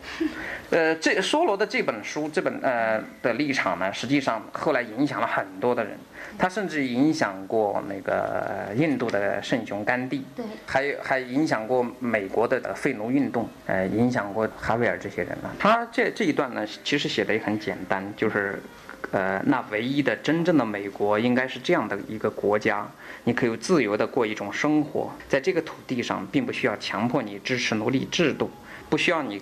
[0.70, 5.98] 呃，这梭罗的这本书这本呃的立场呢，实际上后来影响了很多的人，
[6.38, 15.50] 他甚至影响过那个印度的圣雄甘地，对，还有还影响过美国的废奴运动，呃，影响过哈维尔这些人呢。
[15.58, 18.62] 他这这一段呢，其实写的也很简单，就是。
[19.12, 22.88] 呃，那唯一的真正的美国应该是这样的一个国家，
[23.24, 28.50] 你可以自由的过一种生活，在这个土地上，并不需要强迫你支持奴隶制度，
[28.88, 29.40] 不需要你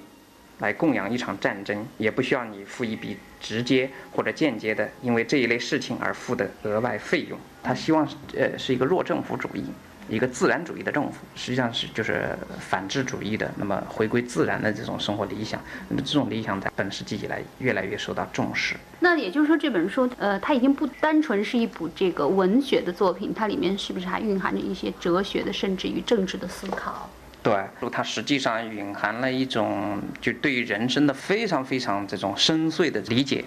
[0.59, 7.39] 来供养一场战争，也不需要你付一笔直接或者间接的因为这一类事情而付的额外费用。
[7.63, 9.65] 他希望呃是一个弱政府主义。
[10.09, 18.77] 一个自然主义的政府，实际上是就是反智主义的，那么回归自然的这种生活理想，那么这种理想在本世纪以来越来越受到重视。
[19.01, 27.09] 那也就是说，这本书，呃，它已经不单纯是一部这个文学的作品，它里面是不是还蕴含着一些哲学的，甚至于政治的思考？
[27.43, 27.53] 对，
[27.91, 33.45] 它实际上蕴含了一种就对于人生的非常非常这种深邃的理解。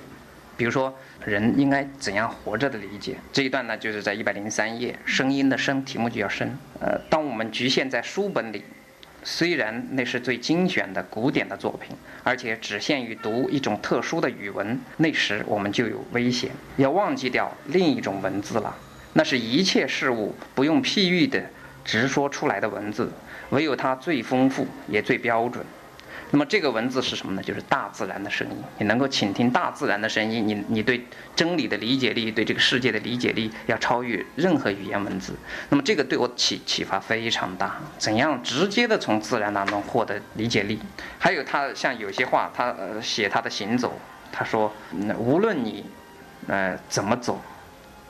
[0.57, 0.93] 比如说，
[1.25, 3.77] 人应该怎样活着的理解这一段呢？
[3.77, 6.49] 就是在一百零三页，声音的声题目就叫声。
[6.79, 8.63] 呃，当我们局限在书本里，
[9.23, 18.75] 虽然那是最精选的古典的作品，而且只限于读一种特殊的语文，那时我们就有危险，要忘记掉另一种文字了。
[19.13, 21.43] 那是一切事物不用譬喻的
[21.83, 23.11] 直说出来的文字，
[23.49, 25.65] 唯有它最丰富也最标准。
[26.31, 27.41] 那么这个文字是什么呢？
[27.41, 28.55] 就是大自然的声音。
[28.79, 35.33] 你能够倾听大自然的声音，你你对真理的理解力，对这个世界的理解力，要超越任何语言文字。
[35.69, 37.77] 那么这个对我启启发非常大。
[37.97, 40.79] 怎样直接的从自然当中获得理解力？
[41.19, 43.97] 还有他像有些话，他写他的行走，
[44.31, 44.73] 他说，
[45.17, 45.85] 无论你
[46.47, 47.39] 呃怎么走，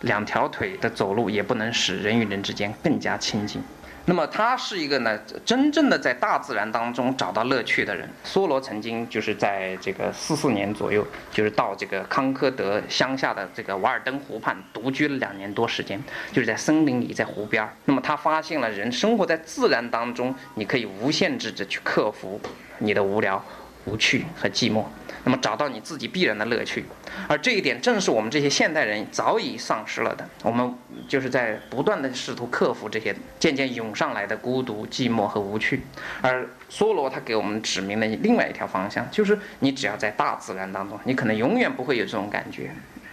[0.01, 3.61] 两条腿的走路也不能使人与人之间更加亲近。
[4.07, 8.07] 那么他是一个呢，真正的在大自然当中找到乐趣的人。
[8.23, 15.99] 梭罗曾经就是在这个四四年左右，就是到这个康科德乡下的这个瓦尔登湖畔独居了两年多时间，
[16.31, 17.67] 就是在森林里，在湖边。
[17.85, 22.39] 那么他发现了人生活在自然当中，你可以无限制的去克服
[22.77, 23.43] 你的无聊、
[23.85, 24.83] 无趣和寂寞。
[25.23, 26.85] 那么找到你自己必然的乐趣，
[27.27, 30.29] 而这一点正是我们这些现代人早已丧失了的。
[30.43, 30.71] 我们
[31.07, 35.81] 就是在不断的试图克服这些渐渐涌上来的孤独、寂寞和无趣。
[36.21, 42.69] 而梭罗他给我们指明了另外一条方向，就是你只要在大自然当中，你可能永远不会有这种感觉，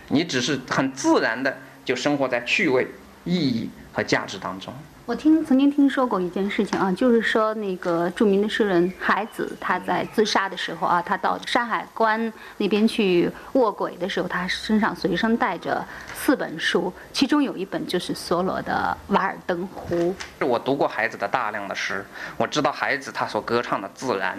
[0.08, 2.86] 你只是很自然的就生活在趣味、
[3.24, 4.74] 意义和价值当中。
[5.04, 15.84] 我听曾经听说过一件事情啊，就是说那个著名的诗人海子，他在自杀的时候啊，他到山海关那边去卧轨的时候，他身上随身带着
[16.24, 20.14] 四本书，其中有一本就是梭罗的《瓦尔登湖》。
[20.46, 22.06] 我读过孩子的大量的诗，
[22.36, 24.38] 我知道孩子他所歌唱的自然，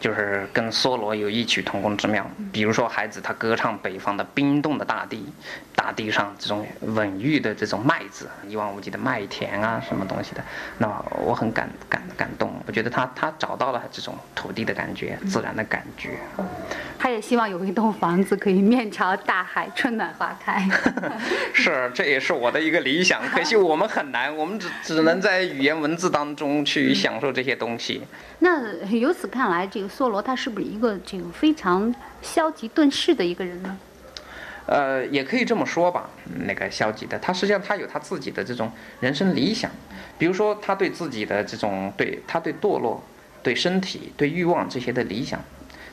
[0.00, 2.28] 就是跟梭罗有异曲同工之妙。
[2.52, 5.24] 比如说孩子他歌唱北方的冰冻的大地，
[5.76, 10.04] 大地上这种稳郁的这种麦子，一望无际的麦田啊什么。
[10.10, 10.42] 东西的，
[10.76, 10.88] 那
[11.24, 12.52] 我很感感感动。
[12.66, 16.18] 我觉得他他找到了这种土地的感觉，自然的感觉。
[17.02, 20.68] 他也希望有一栋房子可以面朝大海，春暖花开。
[21.54, 23.22] 是，这也是我的一个理想。
[23.28, 28.02] 可惜我们很难，我们只只能在语言文字当中去享受这些东西。
[28.40, 33.78] 那由此看来，这个梭罗他是不是一个这个非常消极遁世的一个人呢？
[34.66, 36.10] 呃，也可以这么说吧。
[36.46, 39.70] 那个消极的，他实际上他有他自己的这种人生理想，
[40.18, 43.02] 比如说他对自己的这种对他对堕落、
[43.42, 45.42] 对身体、对欲望这些的理想，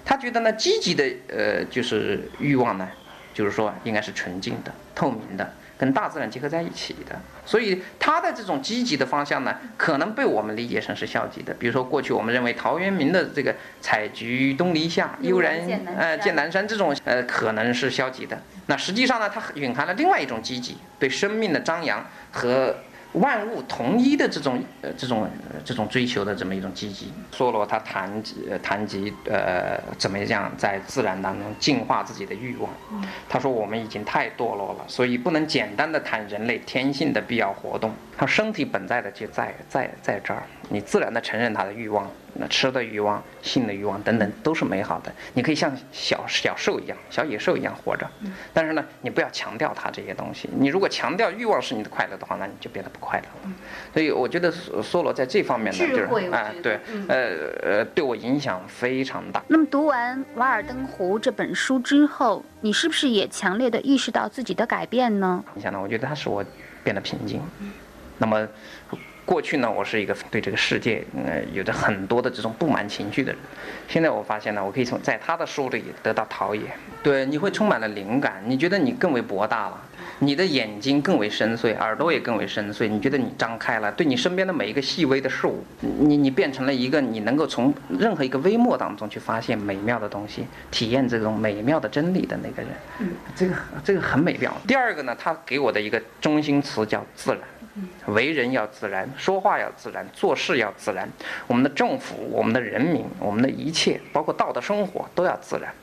[0.07, 2.87] 他觉得呢，积极的呃就是欲望呢，
[3.33, 5.53] 就是说应该是纯净的、透明的。
[5.79, 7.15] 跟大自然结合在一起的，
[7.45, 11.53] 所以他的这种积极的方向呢，可能被我们理解成是消极的。
[11.53, 15.55] 比如说，过去我们认为陶渊明的这个“采菊东篱下，悠然
[15.95, 18.41] 呃见南山”这种呃可能是消极的。
[18.65, 22.75] 那实际上呢，它蕴含了另外一种积极，对生命的张扬和。
[23.19, 25.29] 万物同一的这种呃这种
[25.63, 32.69] 这种追求的这么一种积极，梭罗他谈及谈及呃怎么样在自然当中净化自己的欲望。
[33.29, 37.93] 他说我们已经太堕落了，所以不能简单的谈人类天性的必要活动。
[38.17, 42.09] 他身体本在的就在在在这儿，你自然的承认他的欲望。
[42.39, 48.07] 那吃的欲望、性的欲望等等都是美好的，你可以像小小兽一样、小野兽一样活着。
[48.53, 50.47] 但是呢，你不要强调他这些东西。
[50.55, 53.55] 你如果强调欲望是你的快乐的话，那你就变得不快乐了。
[53.91, 57.17] 所以我觉得梭罗在这方面呢，就是啊，对，呃
[57.63, 59.41] 呃，对我影响非常大。
[59.47, 65.43] 那么读完《瓦尔登湖》这本书之后，你是不是也强烈的意识到自己的改变呢？
[65.55, 65.81] 你想呢？
[65.81, 66.45] 我觉得它使我
[66.83, 67.41] 变得平静。
[68.19, 68.47] 那么。
[69.27, 73.41] 过去呢，我是一个对这个世界，呃，有着很多的这种不满情绪的人。
[73.85, 76.61] 现在我发现呢，我可以从在他的书里得到陶冶。
[77.03, 79.81] 对，你会充满了灵感，你觉得你更为博大了，
[80.19, 82.87] 你的眼睛更为深邃，耳朵也更为深邃。
[82.87, 92.71] 你觉得你张开了，对你身边的每一个细微的事物，你你变成了一个你能够从任何一个微末当中去发现美妙的东西，体验这种美妙的真理的那个人。
[92.99, 94.55] 嗯，这个这个很美妙。
[94.65, 97.41] 第二个呢，他给我的一个中心词叫自然。
[98.07, 101.07] 为人要自然，说话要自然，做事要自然。
[101.47, 105.73] 我们的政府、我们的人民、我们的一切，包括道德生活，都要自然。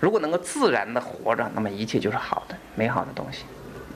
[0.00, 3.44] 如果能够自然的活着，那么一切就是好的、美好的东西。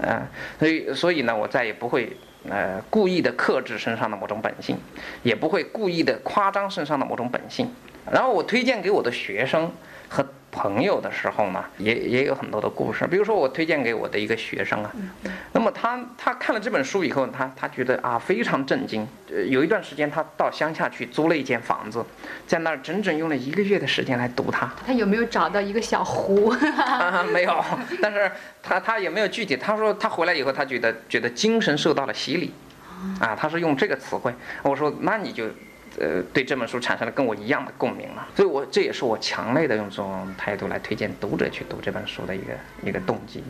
[0.02, 0.22] 嗯，
[0.58, 2.16] 所以，所以呢，我再也不会
[2.48, 4.76] 呃故意的克制身上的某种本性，
[5.22, 7.70] 也不会故意的夸张身上的某种本性。
[8.10, 9.70] 然后，我推荐给我的学生
[10.08, 10.26] 和。
[10.54, 13.04] 朋友的时候呢，也也有很多的故事。
[13.08, 14.92] 比如说，我推荐给我的一个学生啊，
[15.52, 19.06] 那么他他看了这本书以后，他他觉得啊非常震惊。
[19.30, 22.04] 呃，有一段时间他到乡下去租了一间房子，
[22.46, 24.72] 在那儿整整用了一个月的时间来读它。
[24.86, 26.54] 他有没有找到一个小湖？
[27.32, 27.64] 没有，
[28.00, 28.30] 但是
[28.62, 29.56] 他他也没有具体。
[29.56, 32.54] 他说他回来以后，他觉得觉得精神受到了洗礼，
[33.18, 34.32] 啊，他是用这个词汇。
[34.62, 35.46] 我说那你就。
[35.98, 42.52] 呃，对这本书产生了跟我一样的共鸣了，所以我这也是我强烈的用这种态度来推荐读者去读这本书的一个
[42.84, 43.42] 一个动机。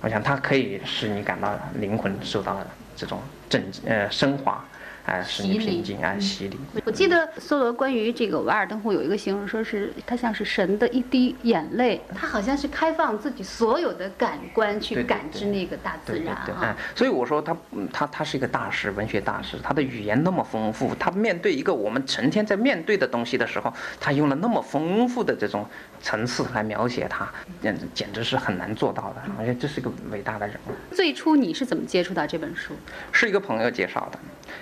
[0.00, 2.66] 我想它可以使你感到灵魂受到了
[2.96, 4.64] 这种震呃升华。
[5.06, 6.58] 哎，使你平静啊，洗礼。
[6.84, 16.76] 我记得梭罗关于这个瓦尔登湖有一个形容，说是他像是神的一滴眼泪，他好像是开放自己所有的感官去感知那个大自然啊。
[16.94, 17.56] 所以我说他，
[17.92, 25.64] 他他是一个大师，文学大师，他的语言那么丰富，他面对一个我们成天在面对的东西的时候，他用了那么丰富的这种
[26.02, 27.28] 层次来描写它，
[27.62, 29.22] 简直简直是很难做到的。
[29.38, 30.72] 我觉得这是一个伟大的人物。
[30.92, 32.74] 最初你是怎么接触到这本书？
[33.12, 34.18] 是一个朋友介绍的。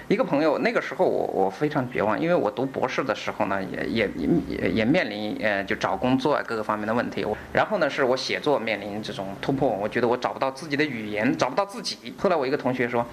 [0.08, 4.10] 一个朋友，那个时候我我非常绝望，因为我读博士的时候呢，也也
[4.48, 7.26] 也也面临呃就找工作啊各个方面的问题。
[7.52, 12.14] 然后呢，是我写作面临这种突破，我觉得我找不到自己的语言，找不到自己。
[12.18, 13.06] 后来我一个同学说，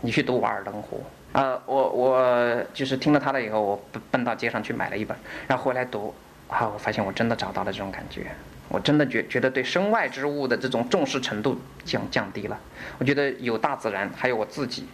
[0.00, 1.02] 你去读《瓦尔登湖》
[1.38, 5.16] 啊，我我就是听了他的以后，我奔到街上去买了一本，
[5.46, 6.14] 然后回来读，
[6.48, 8.26] 啊，我发现我真的找到了这种感觉。
[8.70, 12.58] 我真的觉觉得对身外之物的这种重视程度降降低了。
[12.98, 14.86] 我觉得有大自然，还有我自己，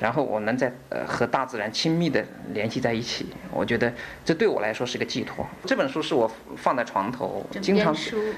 [0.00, 3.26] 然后我能在呃和大自然亲密的联系在一起。
[3.52, 3.92] 我觉得
[4.24, 5.46] 这对我来说是个寄托。
[5.64, 7.94] 这本书是我放在床头，经常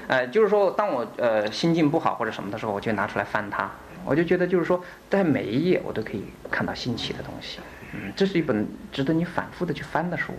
[0.07, 3.69] 呃，就是说当我呃心境不好或者什么的时候，我就拿出来翻它。
[4.05, 7.59] 我就觉得就是说，在每一页我都可以看到新奇的东西。
[7.93, 10.31] 嗯，这是一本值得你反复的去翻的书。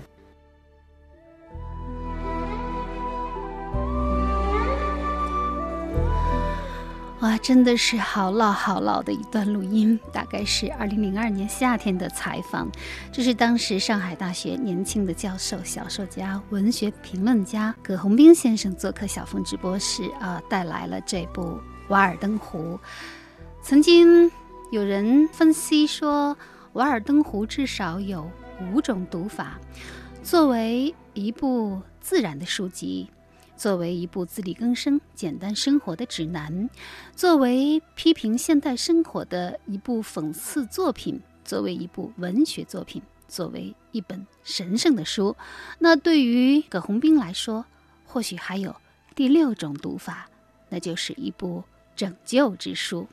[7.21, 12.66] 哇，真的是好老好老的一段录音，大概是二零零二年夏天的采访。
[13.12, 21.43] 这是当时上海大学年轻的教授、小说家、文学评论家葛洪兵先生做客小峰直播室啊，带来了这部
[21.89, 22.59] 《瓦尔登湖》。
[23.61, 24.31] 曾经
[24.71, 26.35] 有人分析说，
[26.73, 28.31] 《瓦尔登湖》至少有
[28.73, 29.59] 五种读法。
[30.23, 33.11] 作为一部自然的书籍。
[33.61, 36.70] 作为一部自力更生、简单生活的指南，
[37.14, 45.36] 作为批评现代生活的一部讽刺作品，作为一部文学作品，作为一本神圣的书，
[45.78, 47.66] 那对于葛洪斌来说，
[48.06, 48.74] 或许还有
[49.14, 50.30] 第六种读法，
[50.70, 51.62] 那就是一部
[51.94, 53.06] 拯救之书。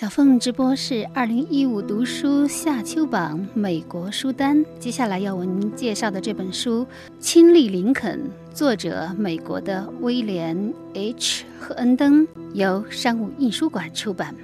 [0.00, 4.64] 小凤直播是二零一五读书夏秋榜美国书单。
[4.78, 6.86] 接下来要为您介绍的这本书
[7.20, 8.18] 《亲历林肯》，
[8.54, 10.56] 作者美国的威廉
[10.94, 11.42] ·H.
[11.58, 14.34] 和恩登，由商务印书馆出版。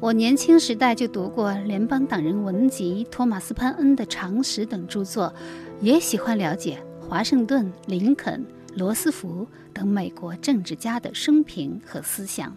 [0.00, 5.32] 我年轻时代就读过联邦党人文集、托马斯·潘恩的《常识》等著作，
[5.80, 8.44] 也喜欢了解华盛顿、林肯、
[8.76, 12.54] 罗斯福等美国政治家的生平和思想。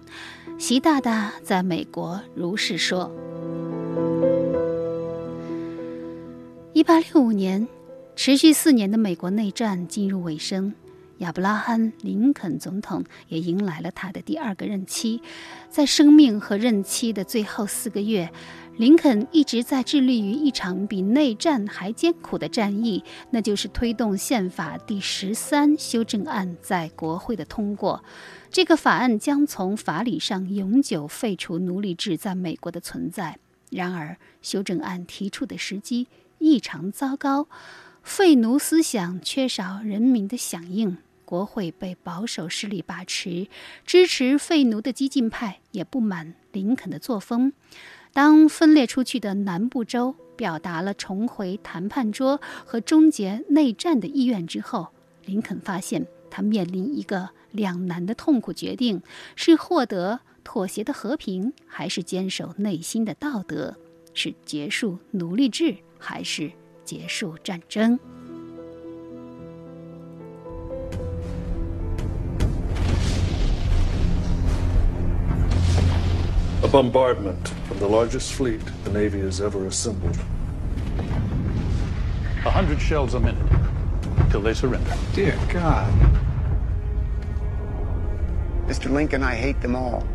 [0.57, 3.11] 习大大在美国如是说
[6.71, 7.67] ：“一八六五年，
[8.15, 10.73] 持续四年的美国内战进入尾声，
[11.17, 15.21] 亚伯拉罕·林肯总统也迎来了他的第二个任期。
[15.69, 18.31] 在生命和任期的最后四个月，
[18.77, 28.03] 林肯一直在致力于一场比内战还艰苦的战役，那就是推动宪法第十三修正案在国会的通过。”
[28.49, 33.37] 这个法案将从法理上永久废除奴隶制在美国的存在。
[33.69, 36.07] 然而，修正案提出的时机
[36.39, 37.47] 异常糟糕，
[38.01, 43.47] 废奴思想缺少人民的响应，国会被保守势力把持，
[43.85, 47.53] 支持废奴的激进派也不满林肯的作风。
[48.13, 54.89] 当分裂出去的南部州表达了重回谈判桌和终结内战的意愿之后，
[55.25, 59.01] 林肯发现他面临一个两难的痛苦决定：
[59.35, 63.75] 是获得妥协的和平，还是坚守内心的道德？
[64.13, 66.51] 是结束奴隶制，还是
[66.85, 67.99] 结束战争
[76.61, 80.17] ？A bombardment from the largest fleet the Navy has ever assembled.
[82.45, 83.41] A hundred shells a minute
[84.29, 84.93] till they surrender.
[85.13, 85.91] Dear God.
[88.67, 88.91] Mr.
[88.91, 90.05] Lincoln, I hate them all.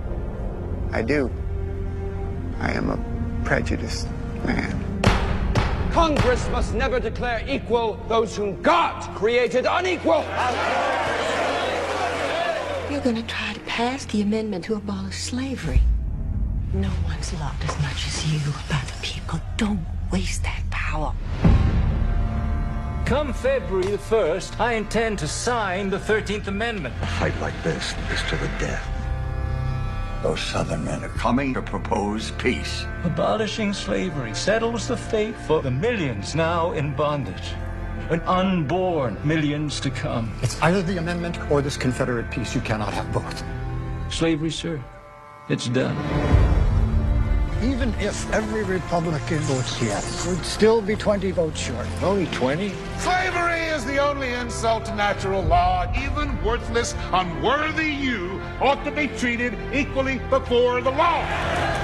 [0.92, 1.30] I do.
[2.60, 4.08] I am a prejudiced
[4.44, 4.84] man.
[5.92, 10.22] Congress must never declare equal those whom God created unequal.
[12.90, 15.80] You're going to try to pass the amendment to abolish slavery.
[16.74, 19.40] No one's loved as much as you by the people.
[19.56, 19.80] Don't
[20.12, 21.14] waste that power.
[23.06, 26.94] Come February the 1st, I intend to sign the 13th Amendment.
[27.00, 28.86] A fight like this is to the death.
[30.22, 32.84] Those Southern men are coming to propose peace.
[33.04, 37.54] Abolishing slavery settles the fate for the millions now in bondage.
[38.10, 40.34] And unborn millions to come.
[40.42, 42.54] It's either the amendment or this Confederate peace.
[42.54, 43.42] You cannot have both.
[44.12, 44.82] Slavery, sir.
[45.48, 45.96] It's done.
[47.62, 51.88] Even if every Republican votes yes, we'd still be 20 votes short.
[52.02, 52.72] Only 20?
[52.98, 55.92] Slavery is the only insult to natural law.
[55.96, 61.77] Even worthless, unworthy you ought to be treated equally before the law.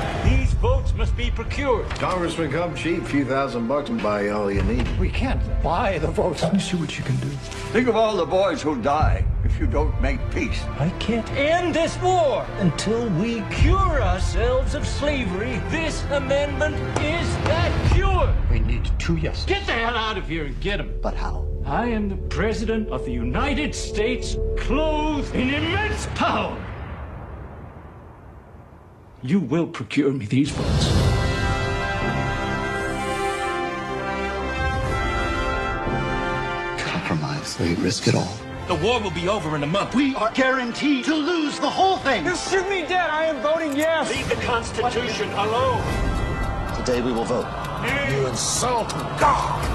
[0.94, 1.88] These votes must be procured.
[1.90, 4.86] Congressman, come cheap, few thousand bucks and buy all you need.
[4.98, 6.42] We can't buy the votes.
[6.42, 7.28] Let me see what you can do.
[7.72, 10.62] Think of all the boys who'll die if you don't make peace.
[10.78, 15.60] I can't end this war until we cure ourselves of slavery.
[15.68, 18.32] This amendment is that cure.
[18.50, 19.44] We need two yeses.
[19.46, 20.94] Get the hell out of here and get them.
[21.02, 21.48] But how?
[21.66, 26.56] I am the President of the United States, clothed in immense power.
[29.26, 30.86] You will procure me these votes.
[36.78, 37.58] Compromise.
[37.58, 38.36] We risk it all.
[38.68, 39.94] The war will be over in a month.
[39.94, 42.26] We are guaranteed to lose the whole thing.
[42.26, 43.08] You shoot me dead.
[43.08, 44.14] I am voting yes.
[44.14, 45.82] Leave the Constitution alone.
[46.76, 47.46] Today we will vote.
[48.10, 49.73] You insult God.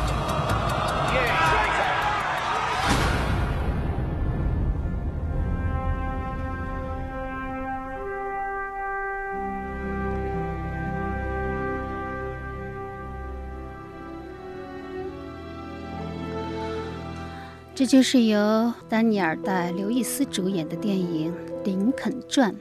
[17.79, 22.51] 这就是由丹尼尔·戴·刘易斯主演的电影《林肯传》。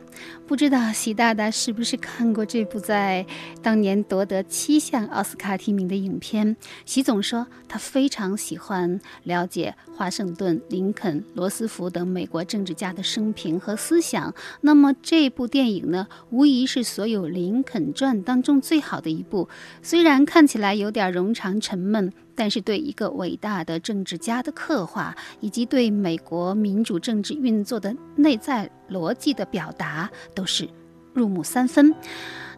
[0.46, 3.24] 不知道习大大是不是看过这部在
[3.62, 6.56] 当年夺得七项奥斯卡提名的影片？
[6.84, 14.34] 习总说他非常喜欢了解华盛顿、林肯、罗斯福等美国政治家的生平和思想。
[14.62, 19.48] 那么这部电影呢，无疑是所有《林肯传》当中最好的一部。
[19.82, 22.12] 虽然看起来有点冗长沉闷。
[22.38, 30.68] 但是对一个伟大的政治家的刻画，以及对美国民主政治运作的内在逻辑的表达，都是
[31.12, 31.94] 入木三分。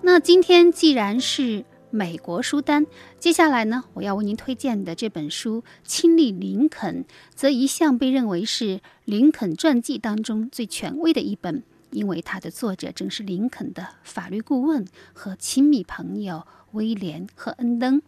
[0.02, 2.86] 那今天既然是美国书单，
[3.18, 18.02] 接下来呢，我要为您推荐的这本书《亲历林肯》，则一向被认为是林肯传记当中最权威的一本，因为它的作者正是林肯的法律顾问和亲密朋友威廉和恩登。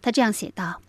[0.00, 0.80] 他这样写道。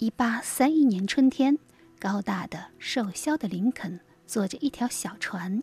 [0.00, 1.58] 一八三一年春天，
[1.98, 3.98] 高大的、瘦削的林肯
[4.28, 5.62] 坐着一条小船，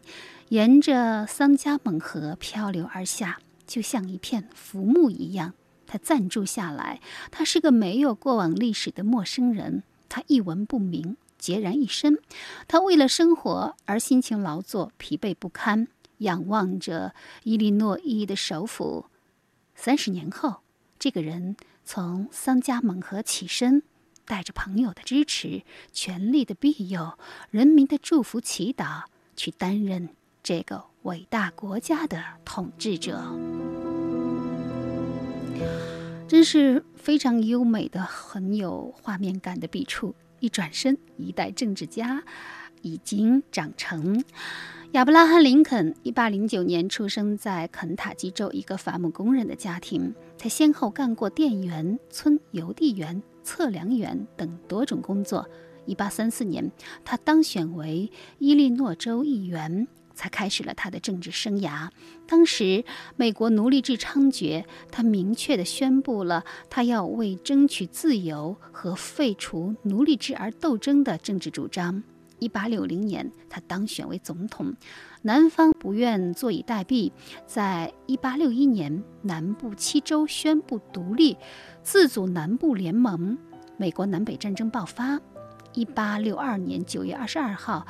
[0.50, 3.38] 沿着桑加蒙河漂流而下，
[3.68, 5.54] 就像一片浮木一样。
[5.86, 7.00] 他暂住下来。
[7.30, 12.18] 他是个没有过往历史的陌生人，他一文不名，孑然一身。
[12.68, 15.88] 他为了生活而辛勤劳作，疲惫不堪，
[16.18, 17.14] 仰望着
[17.44, 19.06] 伊利诺伊的首府。
[19.76, 20.62] 三十年后，
[20.98, 23.84] 这个人从桑加蒙河起身。
[24.26, 25.62] 带着朋友的支持、
[25.92, 27.18] 权力的庇佑、
[27.52, 29.04] 人民的祝福祈祷，
[29.36, 30.10] 去担任
[30.42, 33.24] 这个伟大国家的统治者，
[36.28, 40.16] 真是非常优美的、很有画面感的笔触。
[40.40, 42.24] 一转身，一代政治家
[42.82, 44.24] 已经长成。
[44.92, 53.22] 亚伯拉罕·林肯，一八零九年出生在肯塔基州一个伐木工人的家庭，他先后干过店员、村邮递员。
[53.46, 55.48] 测量员等多种工作。
[55.86, 56.72] 一八三四年，
[57.06, 61.90] 他当选为伊利诺州议员，才开始了他的政治生涯。
[62.28, 62.84] 当时
[63.16, 72.02] 美国奴隶制猖獗，他明确地宣布了他要为争取自由和废除奴隶制而斗争的政治主张。
[72.40, 74.74] 一八六零年，他当选为总统。
[75.22, 77.12] 南方不愿坐以待毙，
[77.48, 81.38] 在一八六一年，南部七州宣布独立。
[81.86, 83.38] 自组南部联盟，
[83.78, 85.22] 美国南北战争爆发。
[85.74, 87.86] 一八六二年九月二十二号，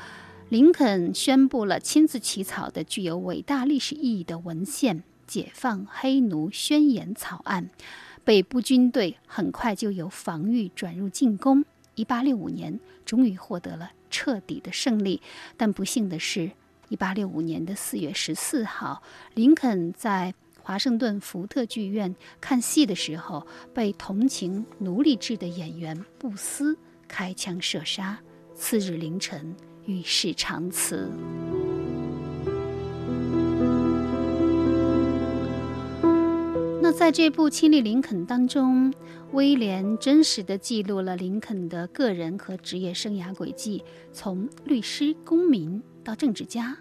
[0.50, 7.70] 林肯宣布了亲自起草的具有伟大历史意义的文献《解放黑奴宣言草案，
[8.26, 11.64] 北部军队很快就由防御转入进攻。
[11.96, 15.22] 一八六五年，终于获得了彻底的胜利。
[15.56, 16.52] 但不幸的是，
[16.90, 19.02] 一八六五年的四月十四号，
[19.36, 20.34] 林肯在
[20.68, 26.76] 华盛顿福特剧院看戏的时候，被同情奴隶制的演员布斯
[27.08, 28.18] 开枪射杀。
[28.56, 29.56] 次日凌晨，
[29.86, 31.08] 与世长辞。
[36.82, 38.92] 那在这部《亲历林肯》当中，
[39.34, 46.76] 威廉真实的记录了林肯的个人和职业生涯轨迹，从律师、公民到政治家，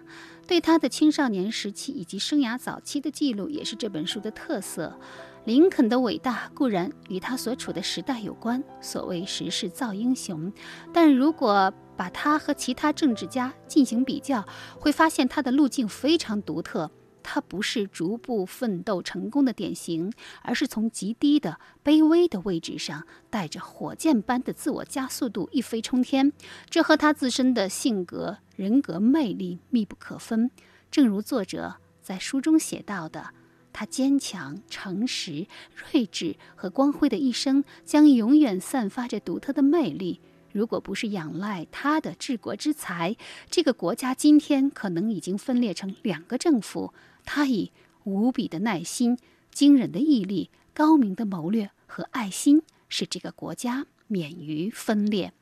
[0.47, 4.97] 对他的青少年时期以及生涯早期的记录，也是这本书的特色。
[5.45, 10.51] 林肯的伟大固然与他所处的时代有关，所谓时势造英雄，
[10.91, 14.43] 但如果把他和其他政治家进行比较，
[14.79, 16.89] 会发现他的路径非常独特。
[17.27, 20.13] 他不是逐步奋斗成功的典型，
[20.43, 26.31] 而是从极低的、卑微的位置上，带着火箭般的自我加速度一飞冲天。
[26.69, 30.51] 这和他自身的性格、人格魅力密不可分。
[30.91, 33.31] 正如作者在书中写到的，
[33.73, 40.21] 他坚强、诚实、睿智和光辉的一生，将永远散发着独特的魅力。
[40.51, 43.17] 如果不是仰赖他的治国之才，
[43.49, 46.93] 这个国家今天可能已经分裂成两个政府。
[47.25, 47.71] 他以
[48.03, 49.17] 无比的耐心、
[49.51, 55.33] 惊人的毅力、高明的谋略和爱心，使这个国家免于分裂。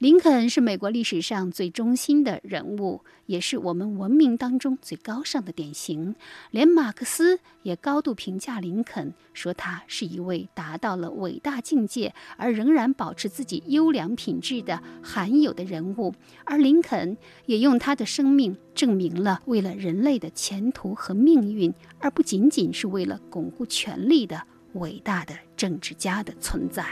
[0.00, 6.16] 林肯是美国历史上最忠心的人物，也是我们文明当中最高尚的典型。
[6.50, 16.14] 连马克思也高度评价林肯，说他是一位达到了伟大境界而仍然保持自己优良品质的罕有的人物。
[16.46, 24.42] 而林肯也用他的生命证明了，为了人类的前途和命运，而不仅仅是为了巩固权力的
[24.72, 26.86] 伟大的政治家的存在。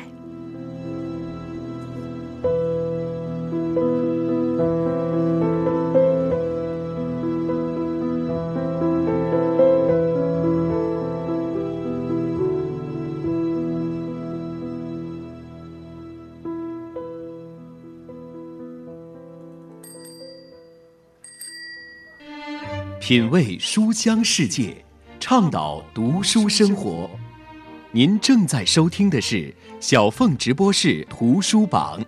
[23.09, 24.85] 品味书香世界，
[25.19, 27.09] 倡导读书生活。
[27.91, 32.05] 您正在收听的是小凤直播室图书榜。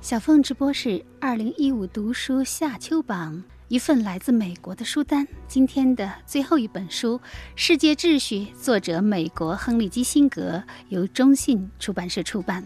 [0.00, 3.40] 小凤直播室二零一五读书夏秋榜。
[3.68, 7.18] 一份来自美国的书单，今天的最后一本书
[7.56, 12.62] 《世界秩序》，作者美国亨利·基辛格，由中信出版社出版。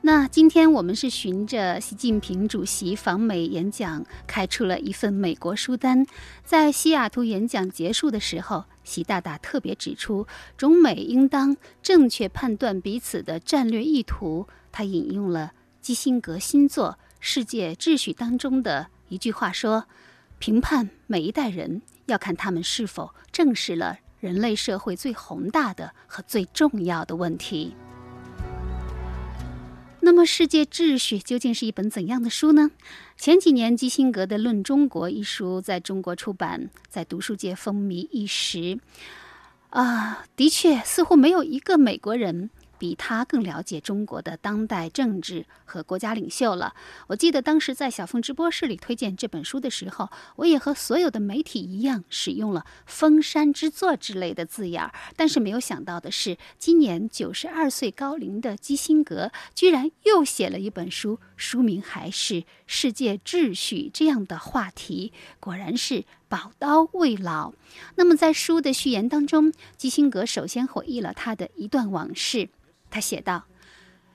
[0.00, 6.04] 那今天我们是循着习近平主席访美演讲，开出了一份美国书单。
[6.44, 10.26] 在西雅图演讲结束的时候，习大大特别指出，
[10.56, 14.48] 中美应当正确判断彼此的战略意图。
[14.72, 19.86] 他引用了基辛格新作《世界秩序》当中的一句话说。
[20.44, 27.74] 评判每一代人，要看他们是否正视了人类社会最宏大的和最重要的问题。
[30.00, 32.70] 那么，《世界秩序》究竟是一本怎样的书呢？
[33.16, 38.78] 前几年，基辛格的《论中国》一书在中国出版，在读书界风靡一时。
[39.70, 42.50] 啊，的确，似乎没有一个美国人。
[42.84, 46.74] 比他更了解中国的当代政治和国家领袖了。
[47.06, 54.92] 我记得当时在小凤直播室里推荐这本书的时候，我也和所有的媒体一样使用了“封山之作”之类的字眼儿。
[55.16, 65.10] 但是没有想到的是，今年九十二岁高龄的基辛格居然又写了一本书，书名还是“世界秩序”这样的话题，
[65.40, 67.54] 果然是宝刀未老。
[67.94, 72.50] 那么在书的序言当中，基辛格首先回忆了他的一段往事。
[72.94, 73.46] 他写道：“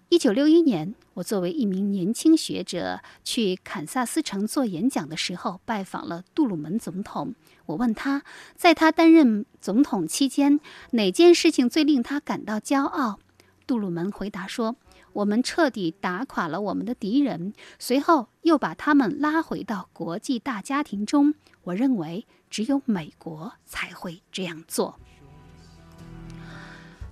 [0.07, 7.35] 一九六一年，我作为一名年轻学者去堪萨斯城做演讲的时候，拜访了杜鲁门总统。
[7.65, 8.23] 我问他，
[8.55, 10.61] 在他担任总统期间，
[10.91, 13.19] 哪件事情最令他感到骄傲？
[13.67, 14.77] 杜鲁门回答说
[15.11, 21.33] ：‘我们彻底打垮了我们的敌人，随后又把他们拉回到国际大家庭中。
[21.63, 24.97] 我认为，只有美国才会这样做。’”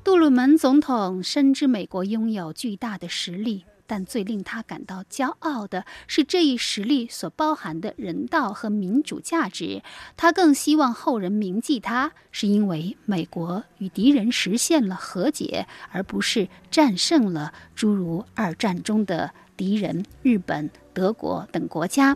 [0.07, 9.81] 杜鲁门总统深知美国拥有巨大的实力，但最令他感到骄傲的是这一实力所包含的人道和民主价值。
[10.15, 22.15] 他更希望后人铭记他，是因为美国与敌人实现了和解，而不是战胜了诸如二战中的敌人日本、德国等国家。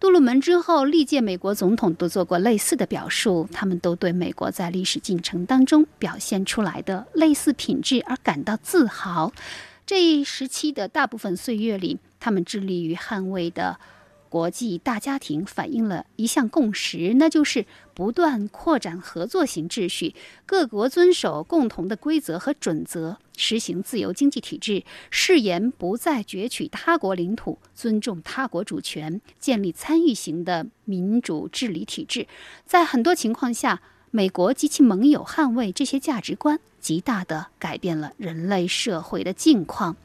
[0.00, 9.30] 杜鲁门之后，历届美国总统都做过类似的表述，他们都对美国在历史进程当中表现出来的类似品质而感到自豪。
[9.84, 13.78] 这一时期的大部分岁月里，他们致力于捍卫的。
[14.30, 20.14] 国际大家庭反映了一项共识，那就是不断扩展合作型秩序，
[20.46, 32.28] 各国遵守共同的规则和准则，实行自由经济体制，誓言不再攫取他国领土，尊重他国主权，建立参与型的民主治理体制。
[32.64, 39.96] 在很多情况下，美国及其盟友捍卫这些价值观，极大地改变了人类社会的境况。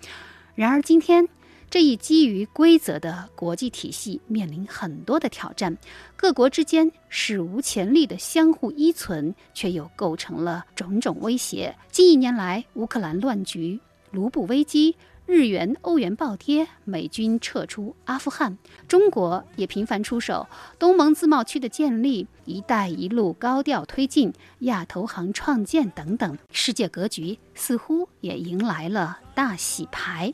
[0.56, 1.30] 然而，今天。
[1.76, 5.78] 这一基于规则的国际体系面临很多的挑战，
[6.16, 11.76] 各国之间史无前例的相互依存，却又构成了种种威胁。
[11.92, 13.78] 近一年来，乌克兰乱局、
[14.12, 14.96] 卢布危机、
[15.26, 18.58] 日元、欧元暴跌、美军撤出阿富汗，
[18.88, 20.48] 中国也频繁出手，
[20.80, 30.34] 东盟自贸区的建立、“一带一路”高调推进、亚投行创建等等，世界格局似乎也迎来了大洗牌。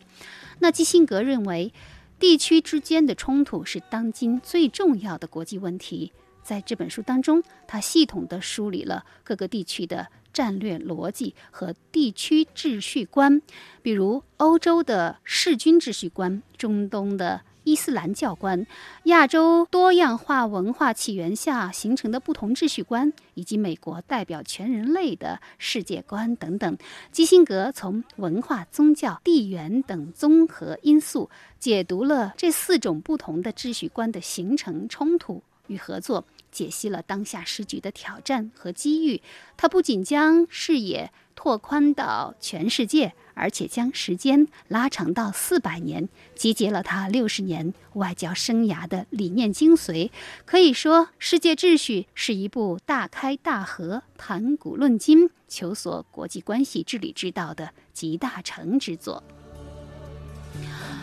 [0.62, 1.74] 那基辛格认为，
[2.20, 6.14] 地区之间的冲突是当今最重要的国际问题。
[6.44, 13.42] 在这本书当中，他系统地梳理了各个地区的战略逻辑和地区秩序观，
[13.82, 17.42] 比如欧洲的势均秩序观，中东的。
[17.64, 18.66] 伊斯兰教观、
[19.04, 26.78] 亚洲多样化文化起源下形成的不同秩序观，以及美国代表全人类的世界观等等，
[27.12, 39.22] 基辛格从文化、宗教、地缘等综合因素解读了这四种不同的秩序观的形成、冲突与合作，解析了当下时局的挑战和机遇。
[39.56, 43.14] 他不仅将视野拓宽到全世界。
[43.42, 50.12] 而且将时间拉长到四百年，集结了他六十年外交生涯的理念精髓。
[50.46, 59.24] 可以说，《世界秩序》是一部大开大合、谈古论今、求索国际关系治理之道的集大成之作。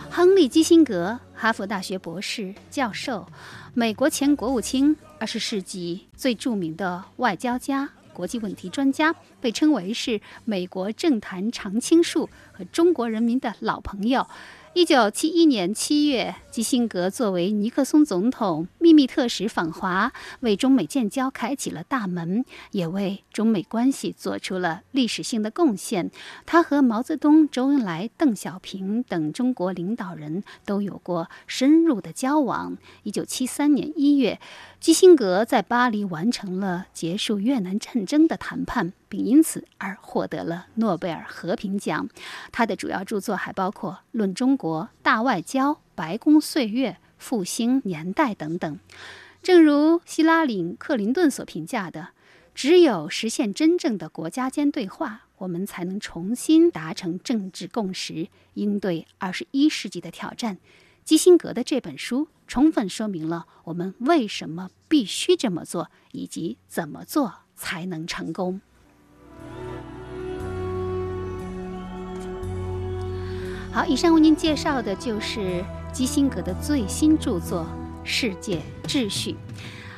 [0.09, 3.27] 亨利·基辛格，哈佛大学博士、教授，
[3.73, 7.89] 美国前国务卿，二十世纪最著名的外交家。
[8.19, 14.27] 国际问题专家被称为是美国政坛常青树和中国人民的老朋友。
[14.75, 26.11] 一九七一年七月，基辛格作为尼克松总统秘密特使访华，为中美建交开启了大门，也为中美关系做出了历史性的贡献。
[26.45, 32.77] 他和毛泽东、周恩来、邓小平等中国领导人都有过深入的交往。
[33.01, 34.39] 一九七三年一月。
[34.79, 42.07] 基辛格在巴黎完成了结束越南战争的谈判，并因此而获得了诺贝尔和平奖。
[42.53, 48.79] 他的主要著作还包括《论中国》《大外交》《白宫岁月》《复兴年代》等等。
[49.41, 52.09] 正如希拉里·克林顿所评价的
[52.53, 60.57] ：“只有实现真正的国家间对话，我们才能重新达成政治共识，应对二十一世纪的挑战。”
[61.05, 68.59] 基辛格的这本书充分说明了我们为什么必须这么做，以及怎么做才能成功。
[73.71, 75.63] 好，以上为您介绍的就是
[75.93, 77.67] 基辛格的最新著作
[78.05, 79.31] 《世界秩序》。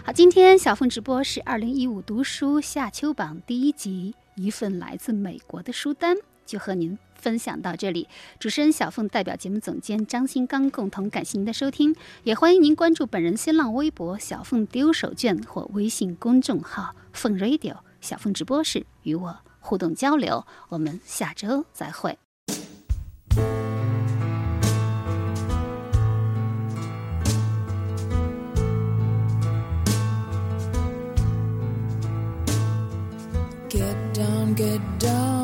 [0.05, 6.97] 好，今天小凤直播是二零一五读书夏秋榜第一集，一份来自美国的书单，就和您。
[7.15, 8.07] 分享到这里，
[8.39, 20.43] 主持人小凤代表节目总监张新刚共同感谢您的收听，也欢迎您关注本人新浪微博小凤丢手绢或微信公众号凤 radio 小凤直播室与我互动交流。
[20.69, 22.17] 我们下周再会。
[34.55, 35.40] Get down.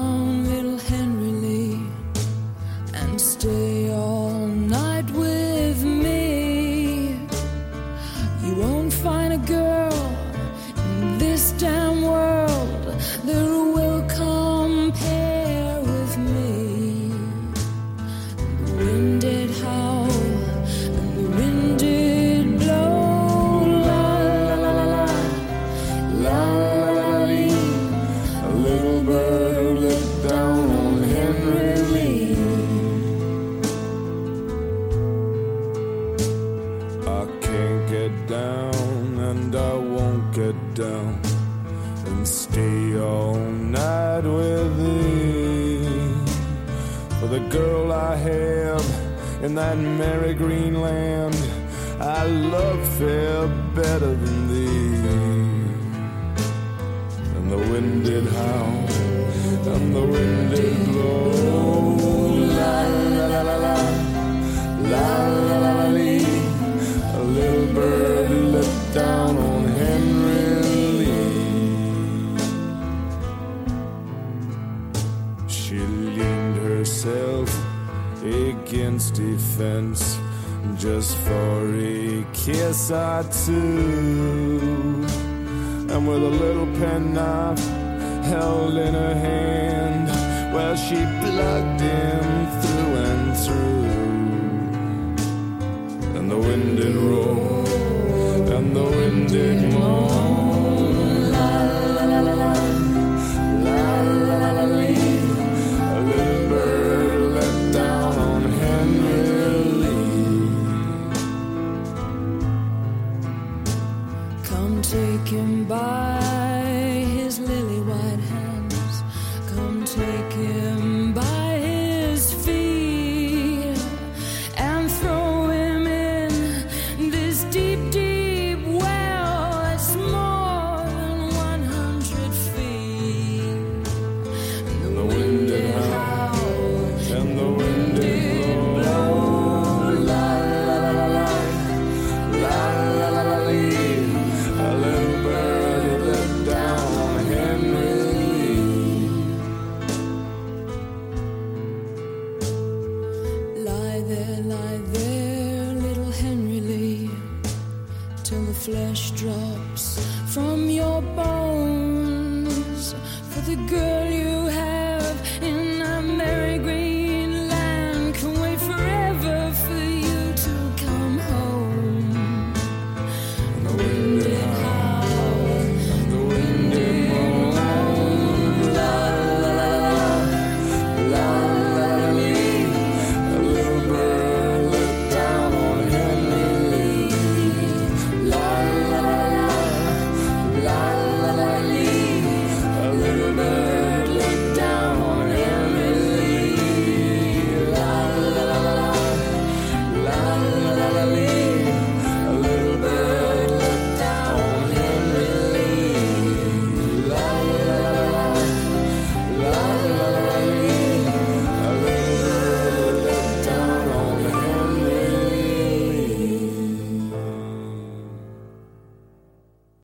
[114.58, 116.47] I'm taken by.